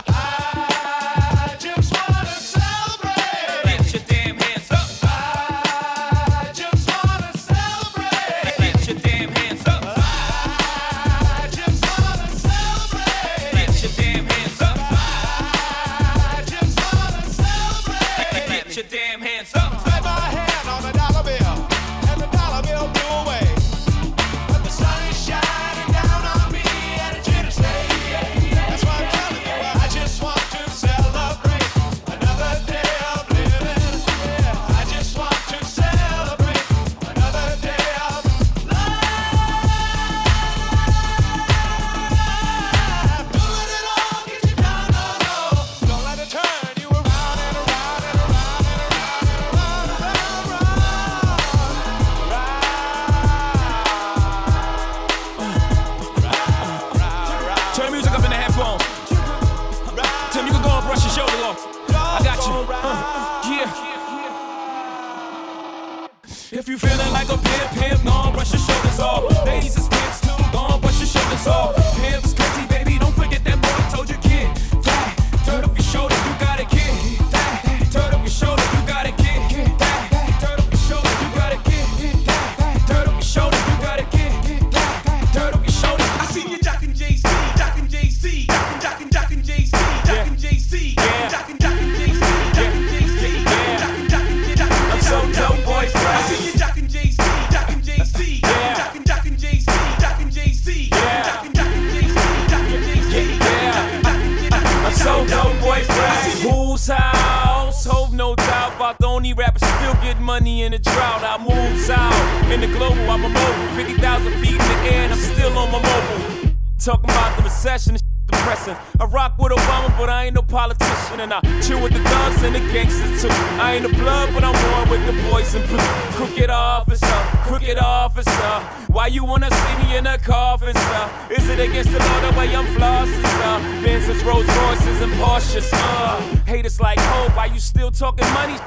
About 108.78 108.96
the 109.00 109.06
only 109.06 109.32
rapper 109.32 109.58
still 109.58 109.94
get 109.94 110.20
money 110.20 110.62
in 110.62 110.70
the 110.70 110.78
drought. 110.78 111.20
I 111.24 111.36
moves 111.36 111.90
out 111.90 112.52
in 112.52 112.60
the 112.60 112.68
global. 112.68 113.10
I'm 113.10 113.24
a 113.24 113.28
mobile, 113.28 113.74
50,000 113.74 114.32
feet 114.34 114.52
in 114.52 114.58
the 114.58 114.78
air, 114.86 115.02
and 115.02 115.12
I'm 115.12 115.18
still 115.18 115.58
on 115.58 115.72
my 115.72 115.82
mobile. 115.82 116.54
Talking 116.78 117.10
about 117.10 117.36
the 117.36 117.42
recession. 117.42 117.96
Depressing. 118.28 118.76
I 119.00 119.04
rock 119.06 119.38
with 119.38 119.52
Obama, 119.52 119.88
but 119.98 120.08
I 120.08 120.26
ain't 120.26 120.34
no 120.34 120.42
politician. 120.42 121.20
And 121.20 121.32
I 121.32 121.40
chill 121.60 121.82
with 121.82 121.92
the 121.92 122.00
thugs 122.00 122.42
and 122.42 122.54
the 122.54 122.60
gangsters 122.72 123.22
too. 123.22 123.28
I 123.60 123.74
ain't 123.74 123.82
the 123.82 123.94
blood, 123.94 124.32
but 124.34 124.44
I'm 124.44 124.54
one 124.72 124.90
with 124.90 125.04
the 125.06 125.14
boys 125.30 125.54
in 125.54 125.66
blue. 125.66 125.78
Crooked 126.16 126.50
officer, 126.50 127.20
crooked 127.48 127.78
officer. 127.78 128.52
Why 128.92 129.06
you 129.06 129.24
wanna 129.24 129.50
see 129.50 129.74
me 129.82 129.96
in 129.96 130.06
a 130.06 130.18
coffin, 130.18 130.74
sir? 130.74 131.10
Is 131.30 131.48
it 131.48 131.58
against 131.58 131.90
the 131.92 131.98
law 131.98 132.30
the 132.30 132.38
way 132.38 132.54
I'm 132.54 132.66
flossing, 132.76 133.24
sir? 133.38 133.54
Benzes, 133.82 134.24
Rolls 134.24 134.46
Royces, 134.46 135.00
and 135.00 135.12
Porsches, 135.14 135.70
uh. 135.72 136.20
Haters 136.44 136.80
like, 136.80 136.98
oh, 137.00 137.32
why 137.34 137.46
you 137.46 137.60
still 137.60 137.90
talking 137.90 138.28
money? 138.34 138.58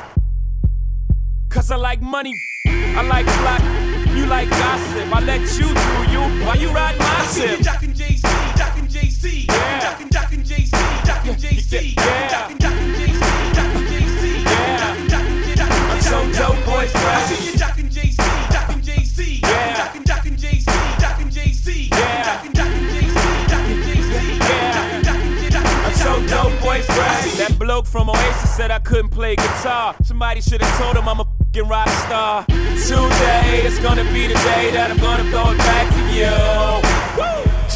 Cause 1.49 1.70
I 1.70 1.76
like 1.76 2.01
money. 2.01 2.34
I 2.68 3.01
like 3.03 3.26
black. 3.26 4.01
You 4.22 4.28
like 4.28 4.49
gossip. 4.51 5.15
I 5.15 5.19
let 5.22 5.41
you 5.57 5.65
do 5.65 6.11
you. 6.13 6.45
Why 6.45 6.53
you 6.53 6.69
ride 6.69 6.95
my 6.99 7.05
I 7.05 7.26
see 7.26 7.41
you 7.41 7.57
tip? 7.57 7.65
jocking 7.65 7.95
Jay-Z, 7.95 8.28
jocking 8.53 8.88
Jay-Z, 8.88 9.47
Yeah. 9.49 9.82
jocking, 9.82 10.09
jocking 10.09 10.45
Jay-Z, 10.45 10.78
jocking 11.07 11.38
Jay-Z, 11.41 11.95
Yeah. 11.97 12.30
jocking, 12.30 12.57
jocking 12.59 12.95
Jay-Z, 12.97 13.26
jocking 13.57 13.88
Jay-Z, 13.89 14.43
Yeah. 14.43 14.78
jocking, 14.78 15.07
jocking, 15.09 15.55
jocking. 15.57 15.91
I'm 15.91 16.01
so 16.01 16.19
dope, 16.38 16.65
boy, 16.65 16.88
I 16.93 17.26
see 17.26 17.45
you 17.47 17.53
jocking 17.57 17.89
Jay-Z, 17.89 18.22
jocking 18.53 18.82
Jay-Z, 18.84 19.39
Yeah. 19.41 19.78
jocking, 19.80 20.03
jocking 20.05 20.38
Jay-Z, 20.38 20.72
jocking 21.01 21.30
Jay-Z, 21.32 21.89
Yeah. 21.91 22.24
jocking, 22.28 22.53
jocking 22.53 22.86
Jay-Z, 22.93 23.17
jocking 23.51 23.84
Jay-Z, 23.86 24.38
Yeah. 24.38 24.72
jocking, 24.76 25.03
jocking, 25.03 25.49
jocking. 25.49 25.86
I'm 25.88 25.93
so 25.95 26.13
dope, 26.28 26.61
boy, 26.61 26.80
fresh. 26.84 27.32
That 27.41 27.57
bloke 27.57 27.88
from 27.88 28.09
Oasis 28.11 28.55
said 28.55 28.69
I 28.69 28.78
couldn't 28.80 29.09
play 29.09 29.36
guitar. 29.36 29.95
Somebody 30.03 30.41
should 30.41 30.61
have 30.61 30.78
told 30.80 30.95
him 30.95 31.07
I'm 31.09 31.19
a 31.19 31.26
fucking 31.52 31.68
rock 31.70 31.89
star. 31.89 32.45
Today 32.45 33.62
is 33.66 33.80
gonna 33.80 34.04
be 34.06 34.28
the 34.28 34.34
day 34.34 34.72
that 34.72 34.89
I'm 34.89 34.97
gonna 34.97 35.24
throw 35.30 35.52
it 35.52 35.58
back 35.58 35.88
to 35.95 36.04
you. 36.16 36.32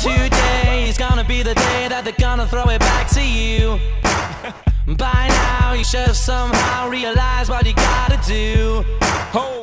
Today 0.01 0.89
is 0.89 0.97
gonna 0.97 1.23
be 1.23 1.43
the 1.43 1.53
day 1.53 1.87
that 1.89 2.03
they're 2.03 2.13
gonna 2.19 2.47
throw 2.47 2.69
it 2.69 2.79
back 2.79 3.09
to 3.11 3.21
you. 3.21 3.79
By 4.95 5.27
now, 5.27 5.73
you 5.73 5.83
should 5.83 6.07
have 6.07 6.15
somehow 6.15 6.89
realized 6.89 7.49
what 7.49 7.65
you 7.65 7.73
gotta 7.73 8.19
do. 8.27 8.83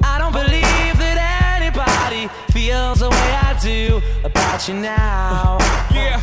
I 0.04 0.18
don't 0.18 0.32
believe 0.32 0.98
that 0.98 1.60
anybody 1.60 2.28
feels 2.52 3.00
the 3.00 3.10
way 3.10 3.28
I 3.48 3.58
do 3.62 4.02
about 4.24 4.68
you 4.68 4.74
now. 4.74 5.58
Yeah. 5.92 6.20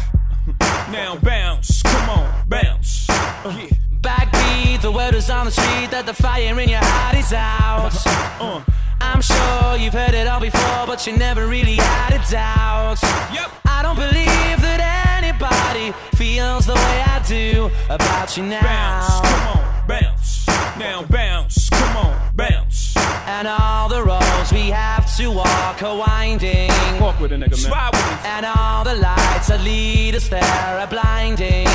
Now 0.92 1.18
bounce, 1.18 1.82
come 1.84 2.10
on, 2.10 2.50
bounce. 2.50 3.10
Uh. 3.10 3.58
Yeah. 3.58 3.79
Backbeat, 4.02 4.82
the 4.82 4.92
word 4.92 5.14
is 5.14 5.30
on 5.30 5.46
the 5.46 5.52
street 5.52 5.92
that 5.92 6.06
the 6.06 6.14
fire 6.14 6.58
in 6.60 6.70
your 6.70 6.80
heart 6.82 7.16
is 7.16 7.34
out. 7.34 7.92
Uh. 8.40 8.64
I'm 9.02 9.22
sure 9.22 9.78
you've 9.78 9.94
heard 9.94 10.14
it 10.14 10.28
all 10.28 10.40
before, 10.40 10.86
but 10.86 11.06
you 11.08 11.18
never 11.18 11.48
really 11.48 11.76
had 11.76 12.14
a 12.14 12.32
doubt. 12.32 13.00
Yep. 13.34 13.52
I 13.66 13.82
don't 13.82 13.96
believe 13.96 14.62
that 14.62 14.80
anybody 15.18 15.94
feels 16.16 16.66
the 16.66 16.76
way 16.76 17.04
I 17.06 17.24
do 17.28 17.70
about 17.90 18.38
you 18.38 18.44
now. 18.44 18.62
Bounce, 18.62 19.20
come 19.22 19.58
on, 19.58 19.88
bounce. 19.88 20.48
Now 20.78 21.04
bounce, 21.04 21.70
come 21.70 21.98
on, 21.98 22.36
bounce. 22.36 22.96
And 22.98 23.48
all 23.48 23.90
the 23.90 24.04
roads 24.04 24.52
we 24.52 24.70
have 24.70 25.14
to 25.18 25.32
walk 25.32 25.82
are 25.84 25.98
winding. 25.98 26.70
Walk 27.00 27.20
with 27.20 27.32
a 27.32 27.36
nigga, 27.36 27.62
man. 27.64 27.72
Ride 27.72 27.92
with 27.94 28.06
me. 28.06 28.30
And 28.30 28.46
all 28.46 28.84
the 28.84 28.96
lights 28.96 29.48
that 29.48 29.62
lead 29.62 30.16
us 30.16 30.28
there 30.28 30.44
are 30.44 30.88
blinding. 30.88 31.68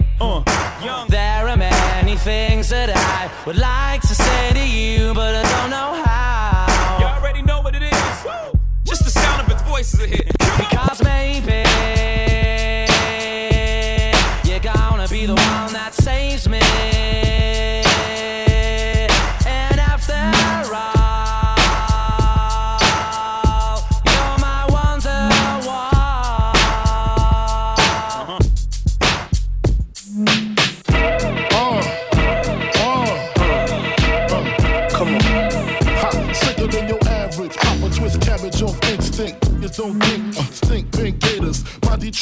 Uh, 0.18 0.42
young. 0.82 1.08
There 1.08 1.46
are 1.46 1.56
many 1.56 2.16
things 2.16 2.70
that 2.70 2.88
I 2.88 3.30
would 3.44 3.58
like 3.58 4.00
to 4.02 4.14
say 4.14 4.52
to 4.54 4.66
you, 4.66 5.12
but 5.12 5.34
I 5.34 5.42
don't 5.42 5.70
know 5.70 6.02
how. 6.04 6.96
You 6.98 7.06
already 7.06 7.42
know 7.42 7.60
what 7.60 7.74
it 7.74 7.82
is. 7.82 8.26
Just 8.84 9.04
the 9.04 9.10
sound 9.10 9.42
of 9.42 9.52
its 9.52 9.62
voice 9.62 9.92
is 9.92 10.00
a 10.00 10.06
hit. 10.06 10.32
Because 10.56 11.02
maybe 11.04 11.65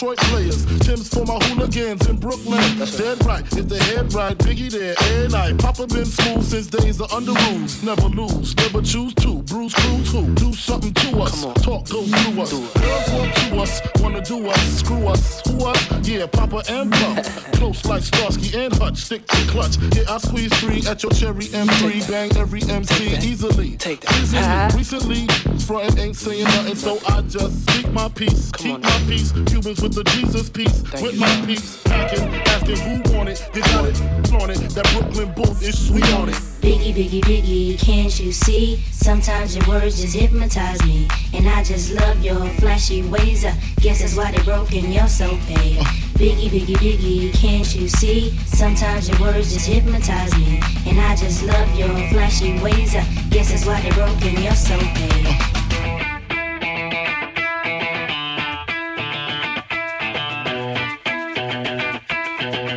Detroit 0.05 0.19
players. 0.29 0.67
Tim's 0.81 1.09
for 1.09 1.25
my 1.25 1.39
hooligans 1.47 2.07
in 2.09 2.19
Brooklyn. 2.19 2.61
Dead 2.79 3.25
right, 3.25 3.45
if 3.57 3.69
the 3.69 3.79
head 3.85 4.13
right, 4.13 4.37
Biggie 4.37 4.71
there, 4.71 4.95
and 5.01 5.33
night. 5.33 5.59
Papa 5.59 5.87
been 5.87 6.05
smooth 6.05 6.45
since 6.45 6.67
days 6.67 7.01
of 7.01 7.09
Underoos. 7.09 7.83
Never 7.83 8.09
lose, 8.09 8.55
never 8.57 8.83
choose 8.83 9.15
to. 9.15 9.43
Bruise, 9.45 9.73
cruise, 9.73 10.13
who? 10.13 10.35
Do 10.35 10.53
something 10.53 10.93
to 10.93 11.21
us. 11.21 11.41
Talk, 11.63 11.89
go 11.89 12.03
through 12.03 12.43
us. 12.43 12.53
Girls 12.53 13.13
want 13.13 13.35
to 13.35 13.57
us, 13.63 13.81
wanna 14.05 14.21
do 14.21 14.47
us, 14.47 14.79
screw 14.79 15.07
us, 15.07 15.41
who 15.49 15.65
us? 15.65 16.09
Yeah, 16.09 16.27
Papa 16.27 16.63
and 16.69 16.93
Pump. 16.93 17.25
Close 17.55 17.85
like 17.87 18.03
Starsky 18.03 18.57
and 18.57 18.73
Hutch, 18.75 18.99
stick 18.99 19.27
to 19.27 19.47
clutch. 19.49 19.79
Yeah, 19.97 20.13
I 20.13 20.19
squeeze 20.19 20.53
three 20.61 20.87
at 20.87 21.03
your 21.03 21.11
cherry 21.13 21.47
M3, 21.47 22.09
bang 22.09 22.37
every 22.37 22.63
MC 22.63 23.17
easily. 23.27 23.77
Take 23.79 24.03
that. 24.03 24.13
Easily. 24.21 24.79
Recently, 24.79 25.27
frontin' 25.61 25.99
ain't 25.99 26.17
saying 26.17 26.45
nothing, 26.45 26.77
so 26.77 26.99
I 27.09 27.23
just 27.23 27.69
speak 27.69 27.91
my 27.93 28.09
piece, 28.11 28.53
keep 28.53 28.81
my 28.81 29.03
peace. 29.09 29.33
Cubans 29.33 29.81
with 29.81 29.95
the 29.95 30.05
Jesus 30.05 30.51
piece, 30.51 30.83
with 31.01 31.19
my 31.19 31.43
peace. 31.47 31.83
Packing, 31.85 32.29
asking 32.53 32.77
who 32.77 33.17
want 33.17 33.31
it, 33.31 33.43
you 33.55 33.63
got 33.63 33.87
it, 33.87 33.97
flaunt 34.29 34.51
it. 34.51 34.59
That 34.75 34.87
Brooklyn 34.93 35.33
bull 35.33 35.57
is 35.63 35.89
sweet 35.89 36.09
on 36.13 36.29
it. 36.29 36.35
Biggie, 36.65 36.95
biggie, 36.95 37.21
biggie, 37.21 37.79
can't 37.79 38.19
you 38.19 38.33
see? 38.33 38.83
Sometimes 38.91 39.55
your 39.55 39.69
words 39.69 40.01
just 40.01 40.17
hypnotize 40.17 40.83
me. 40.87 41.07
And 41.35 41.47
I 41.47 41.63
just 41.63 41.93
love 41.93 42.25
your 42.25 42.43
flashy 42.59 43.03
ways. 43.03 43.45
I 43.45 43.55
guess 43.81 43.94
that's 44.01 44.17
why 44.17 44.31
they 44.31 44.43
broke 44.43 44.73
and 44.73 44.93
you're 44.93 45.07
so 45.07 45.31
bad. 45.49 45.87
Biggie, 46.19 46.49
biggie, 46.49 46.77
biggie, 46.77 47.33
can't 47.35 47.75
you 47.75 47.89
see? 47.89 48.31
Sometimes 48.47 49.09
your 49.09 49.21
words 49.21 49.53
just 49.53 49.67
hypnotize 49.69 50.37
me. 50.39 50.61
And 50.87 51.01
I 51.01 51.15
just 51.17 51.45
love 51.45 51.79
your 51.79 51.89
flashy 52.09 52.59
ways. 52.61 52.95
I 52.95 53.05
guess 53.31 53.51
that's 53.51 53.67
why 53.67 53.81
they 53.81 53.91
broke 53.91 54.23
and 54.25 54.39
you're 54.39 54.55
so 54.55 54.79
bad. 54.79 55.55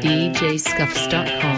DJScuffs.com. 0.04 1.57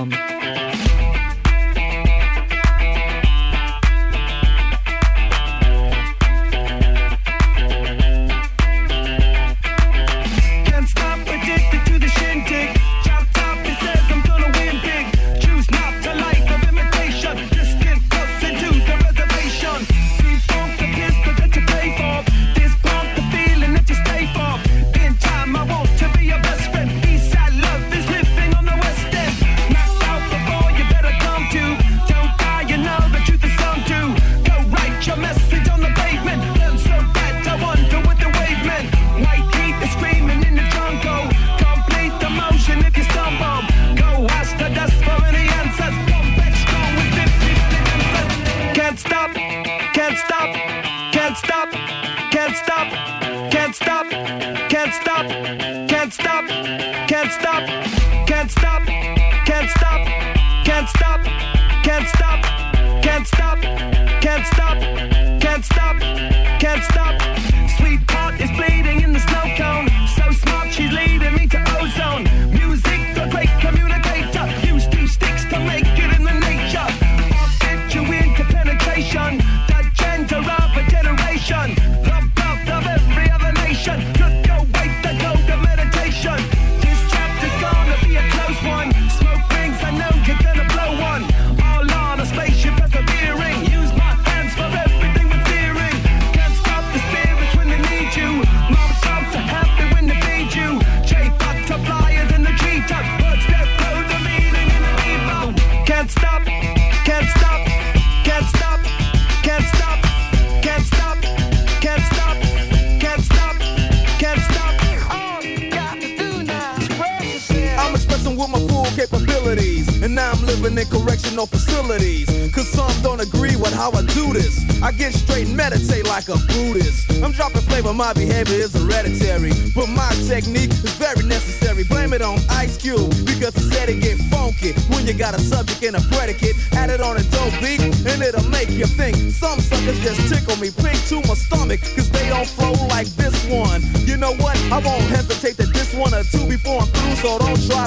you 135.09 135.17
got 135.17 135.33
a 135.33 135.39
subject 135.39 135.81
and 135.83 135.95
a 135.95 136.01
predicate, 136.13 136.55
add 136.73 136.91
it 136.91 137.01
on 137.01 137.17
a 137.17 137.23
dope 137.33 137.53
beat 137.61 137.81
and 137.81 138.21
it'll 138.21 138.47
make 138.49 138.69
you 138.69 138.85
think. 138.85 139.15
Some 139.33 139.59
suckers 139.59 139.99
just 140.01 140.21
tickle 140.29 140.55
me 140.61 140.69
pink 140.69 141.01
to 141.07 141.15
my 141.27 141.33
stomach 141.33 141.81
cause 141.95 142.09
they 142.11 142.29
don't 142.29 142.45
flow 142.45 142.73
like 142.87 143.07
this 143.17 143.33
one. 143.49 143.81
You 144.05 144.17
know 144.17 144.35
what? 144.35 144.55
I 144.69 144.77
won't 144.77 145.01
hesitate 145.09 145.38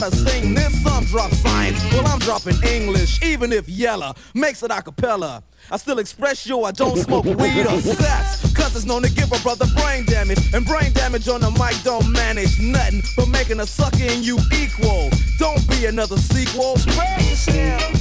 don't 0.02 0.10
try 0.10 0.24
to 0.24 0.30
sing 0.30 0.54
this. 0.54 0.82
Some 0.82 1.04
drop 1.04 1.30
science, 1.32 1.82
well 1.92 2.06
I'm 2.06 2.18
dropping 2.18 2.62
English, 2.64 3.22
even 3.22 3.52
if 3.52 3.68
Yella 3.68 4.14
makes 4.34 4.62
it 4.62 4.70
a 4.70 4.82
cappella. 4.82 5.42
I 5.70 5.76
still 5.76 5.98
express 5.98 6.46
yo, 6.46 6.64
I 6.64 6.72
don't 6.72 6.96
smoke 6.98 7.24
weed 7.24 7.66
or 7.66 7.80
sex. 7.80 8.52
Cause 8.52 8.74
it's 8.74 8.84
known 8.84 9.02
to 9.02 9.12
give 9.12 9.30
a 9.32 9.38
brother 9.38 9.66
brain 9.76 10.04
damage. 10.04 10.52
And 10.54 10.66
brain 10.66 10.92
damage 10.92 11.28
on 11.28 11.40
the 11.40 11.50
mic 11.52 11.80
don't 11.84 12.10
manage 12.10 12.60
nothing 12.60 13.02
but 13.16 13.28
making 13.28 13.60
a 13.60 13.66
sucker 13.66 14.02
and 14.02 14.24
you 14.24 14.38
equal. 14.52 15.10
Don't 15.38 15.66
be 15.70 15.86
another 15.86 16.16
sequel. 16.16 16.76
Spread 16.76 17.22
yourself. 17.22 17.92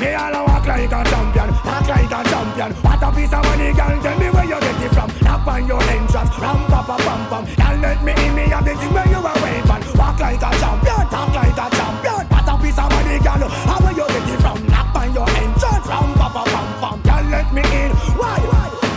Me 0.00 0.12
all 0.12 0.34
a 0.34 0.44
walk 0.44 0.66
like 0.66 0.92
a 0.92 1.04
champion, 1.08 1.54
talk 1.86 2.10
like 2.10 2.10
a 2.10 2.28
champion. 2.28 2.72
What 2.82 3.02
a 3.02 3.12
piece 3.14 3.32
of 3.32 3.42
money, 3.44 3.72
girl. 3.72 4.02
Tell 4.02 4.18
me 4.18 4.30
where 4.30 4.44
you 4.44 4.60
get 4.60 4.82
it 4.82 4.92
from. 4.92 5.10
Knock 5.22 5.46
on 5.46 5.66
your 5.66 5.82
entrance, 5.82 6.38
ram 6.38 6.66
pa 6.66 6.82
pa 6.82 6.96
pam 6.98 7.22
pam. 7.30 7.44
Girl, 7.54 7.76
let 7.80 8.02
me 8.02 8.12
in 8.12 8.34
me 8.34 8.42
have 8.50 8.64
the 8.64 8.74
thing 8.74 8.92
where 8.92 9.08
you 9.08 9.20
are 9.22 9.38
waving. 9.42 9.98
Walk 9.98 10.18
like 10.18 10.42
a 10.42 10.50
champion, 10.58 11.06
talk 11.08 11.34
like 11.34 11.56
a 11.56 11.66
champion. 11.76 12.22
What 12.26 12.48
a 12.48 12.54
piece 12.62 12.78
of 12.78 12.90
money, 12.90 13.18
girl. 13.18 13.48
How 13.48 13.78
where 13.80 13.94
you 13.94 14.06
get 14.06 14.28
it 14.34 14.40
from? 14.42 14.58
Knock 14.66 14.94
on 14.96 15.14
your 15.14 15.28
entrance, 15.30 15.86
ram 15.86 16.10
pa 16.14 16.28
pa 16.34 16.42
pam 16.44 16.68
pam. 16.80 16.96
Girl, 17.06 17.24
let 17.30 17.48
me 17.54 17.62
in. 17.62 17.90
Why? 18.18 18.38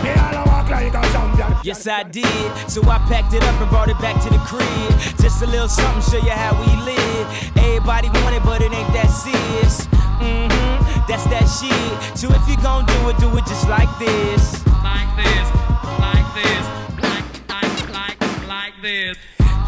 Me 0.02 0.10
all 0.16 0.36
a 0.40 0.42
walk 0.50 0.68
like 0.70 0.94
a 0.94 1.02
champion. 1.12 1.50
Yes, 1.62 1.86
I 1.86 2.02
did. 2.02 2.50
So 2.68 2.82
I 2.88 2.98
packed 3.06 3.34
it 3.34 3.42
up 3.42 3.60
and 3.60 3.70
brought 3.70 3.88
it 3.88 3.98
back 3.98 4.20
to 4.24 4.28
the 4.30 4.40
crib. 4.48 4.90
Just 5.20 5.42
a 5.42 5.46
little 5.46 5.68
something, 5.68 6.02
show 6.02 6.24
you 6.24 6.32
how 6.32 6.56
we 6.58 6.70
live. 6.82 7.26
Everybody 7.56 8.08
want 8.20 8.34
it, 8.34 8.42
but 8.42 8.62
it 8.62 8.72
ain't 8.72 8.92
that 8.94 9.10
serious. 9.10 9.89
Mm-hmm, 10.20 11.06
that's 11.08 11.24
that 11.32 11.48
shit. 11.48 12.18
So 12.18 12.28
if 12.28 12.44
you 12.48 12.56
gon' 12.62 12.86
do 12.86 13.08
it, 13.08 13.18
do 13.18 13.28
it 13.36 13.46
just 13.46 13.68
like 13.68 13.90
this. 13.98 14.64
Like 14.84 15.10
this, 15.16 15.46
like 15.98 16.28
this, 16.36 16.64
like, 17.00 17.26
like, 17.48 17.78
like, 17.92 18.48
like 18.48 18.74
this. 18.82 19.16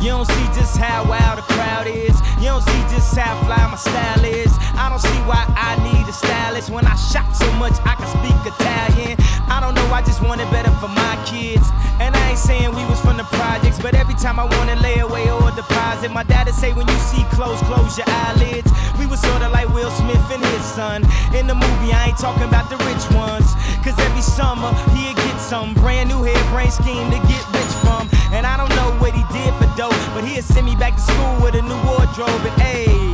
You 0.00 0.08
don't 0.08 0.26
see 0.26 0.46
just 0.54 0.76
how 0.76 1.08
wild 1.08 1.38
the 1.38 1.46
crowd 1.54 1.86
is. 1.86 2.16
You 2.42 2.50
don't 2.50 2.62
see 2.62 2.82
just 2.90 3.14
how 3.16 3.38
fly 3.46 3.62
my 3.70 3.76
style 3.76 4.24
is. 4.24 4.50
I 4.74 4.88
don't 4.90 4.98
see 4.98 5.20
why 5.30 5.46
I 5.54 5.78
need 5.86 6.08
a 6.08 6.12
stylist 6.12 6.70
when 6.70 6.84
I 6.86 6.96
shop 6.96 7.32
so 7.34 7.46
much 7.52 7.74
I 7.86 7.94
can 7.94 8.10
speak 8.10 8.34
Italian. 8.42 9.16
I 9.46 9.60
don't 9.60 9.74
know, 9.74 9.86
I 9.94 10.02
just 10.02 10.20
want 10.22 10.40
it 10.40 10.50
better 10.50 10.72
for 10.82 10.88
my 10.88 11.14
kids. 11.24 11.68
And 12.00 12.16
I 12.16 12.30
ain't 12.30 12.38
saying 12.38 12.74
we 12.74 12.84
was 12.90 13.00
from 13.00 13.16
the 13.16 13.24
projects, 13.38 13.78
but 13.78 13.91
every 14.12 14.22
time 14.22 14.38
I 14.38 14.44
wanna 14.56 14.76
lay 14.76 14.98
away 14.98 15.30
or 15.30 15.50
deposit, 15.52 16.10
my 16.12 16.22
dad'd 16.22 16.54
say 16.54 16.72
when 16.72 16.86
you 16.86 16.98
see 16.98 17.24
clothes, 17.32 17.60
close 17.62 17.96
your 17.96 18.06
eyelids. 18.08 18.70
We 18.98 19.06
was 19.06 19.20
sorta 19.20 19.48
like 19.48 19.68
Will 19.72 19.90
Smith 19.90 20.30
and 20.30 20.44
his 20.44 20.64
son. 20.64 21.02
In 21.34 21.46
the 21.46 21.54
movie, 21.54 21.92
I 21.92 22.08
ain't 22.08 22.18
talking 22.18 22.44
about 22.44 22.68
the 22.68 22.76
rich 22.88 23.04
ones. 23.16 23.48
Cause 23.82 23.98
every 23.98 24.20
summer 24.20 24.70
he'll 24.94 25.14
get 25.14 25.40
some 25.40 25.74
brand 25.74 26.10
new 26.10 26.22
hair 26.22 26.42
brain 26.52 26.70
scheme 26.70 27.10
to 27.10 27.18
get 27.26 27.44
rich 27.56 27.74
from. 27.80 28.08
And 28.32 28.46
I 28.46 28.56
don't 28.56 28.74
know 28.76 28.90
what 29.00 29.14
he 29.14 29.24
did 29.32 29.52
for 29.56 29.68
dope, 29.76 29.96
but 30.14 30.24
he'll 30.24 30.42
send 30.42 30.66
me 30.66 30.76
back 30.76 30.94
to 30.96 31.00
school 31.00 31.34
with 31.40 31.54
a 31.54 31.62
new 31.62 31.80
wardrobe. 31.88 32.42
And 32.44 32.60
hey, 32.60 33.11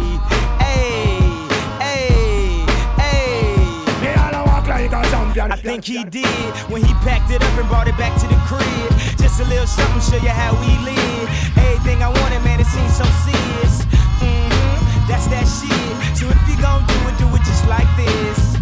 I 5.51 5.57
think 5.57 5.85
he 5.87 6.05
did 6.05 6.27
when 6.69 6.85
he 6.85 6.93
packed 7.05 7.31
it 7.31 7.43
up 7.43 7.59
and 7.59 7.67
brought 7.69 7.89
it 7.89 7.97
back 7.97 8.13
to 8.21 8.27
the 8.27 8.37
crib. 8.45 8.91
Just 9.17 9.41
a 9.41 9.45
little 9.45 9.67
something, 9.67 10.03
show 10.03 10.23
you 10.23 10.29
how 10.29 10.53
we 10.61 10.69
live. 10.85 11.29
Everything 11.57 12.03
I 12.03 12.09
wanted, 12.09 12.45
man, 12.45 12.61
it 12.61 12.67
seems 12.67 12.97
so 12.97 13.05
serious. 13.25 13.85
hmm 14.21 15.09
that's 15.09 15.27
that 15.29 15.49
shit. 15.49 16.17
So 16.19 16.29
if 16.29 16.49
you 16.49 16.61
gon' 16.61 16.85
do 16.85 16.99
it, 17.09 17.17
do 17.17 17.27
it 17.35 17.43
just 17.49 17.67
like 17.67 17.89
this. 17.97 18.58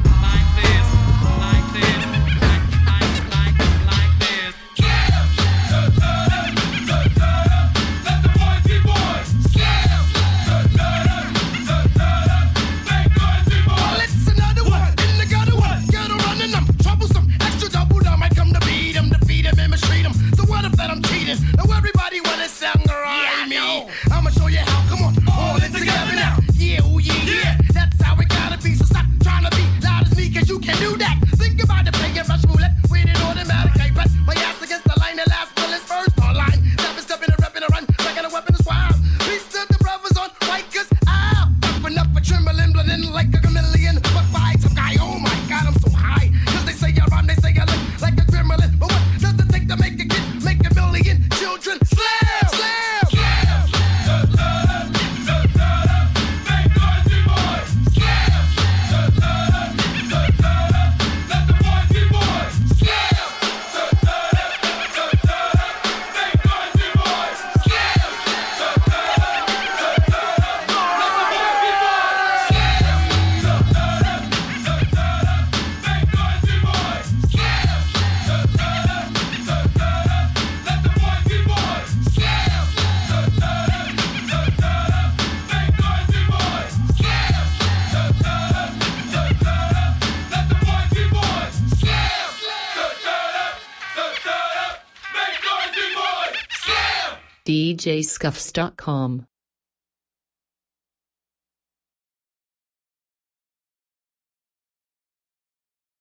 DJScuffs.com. 97.87 99.27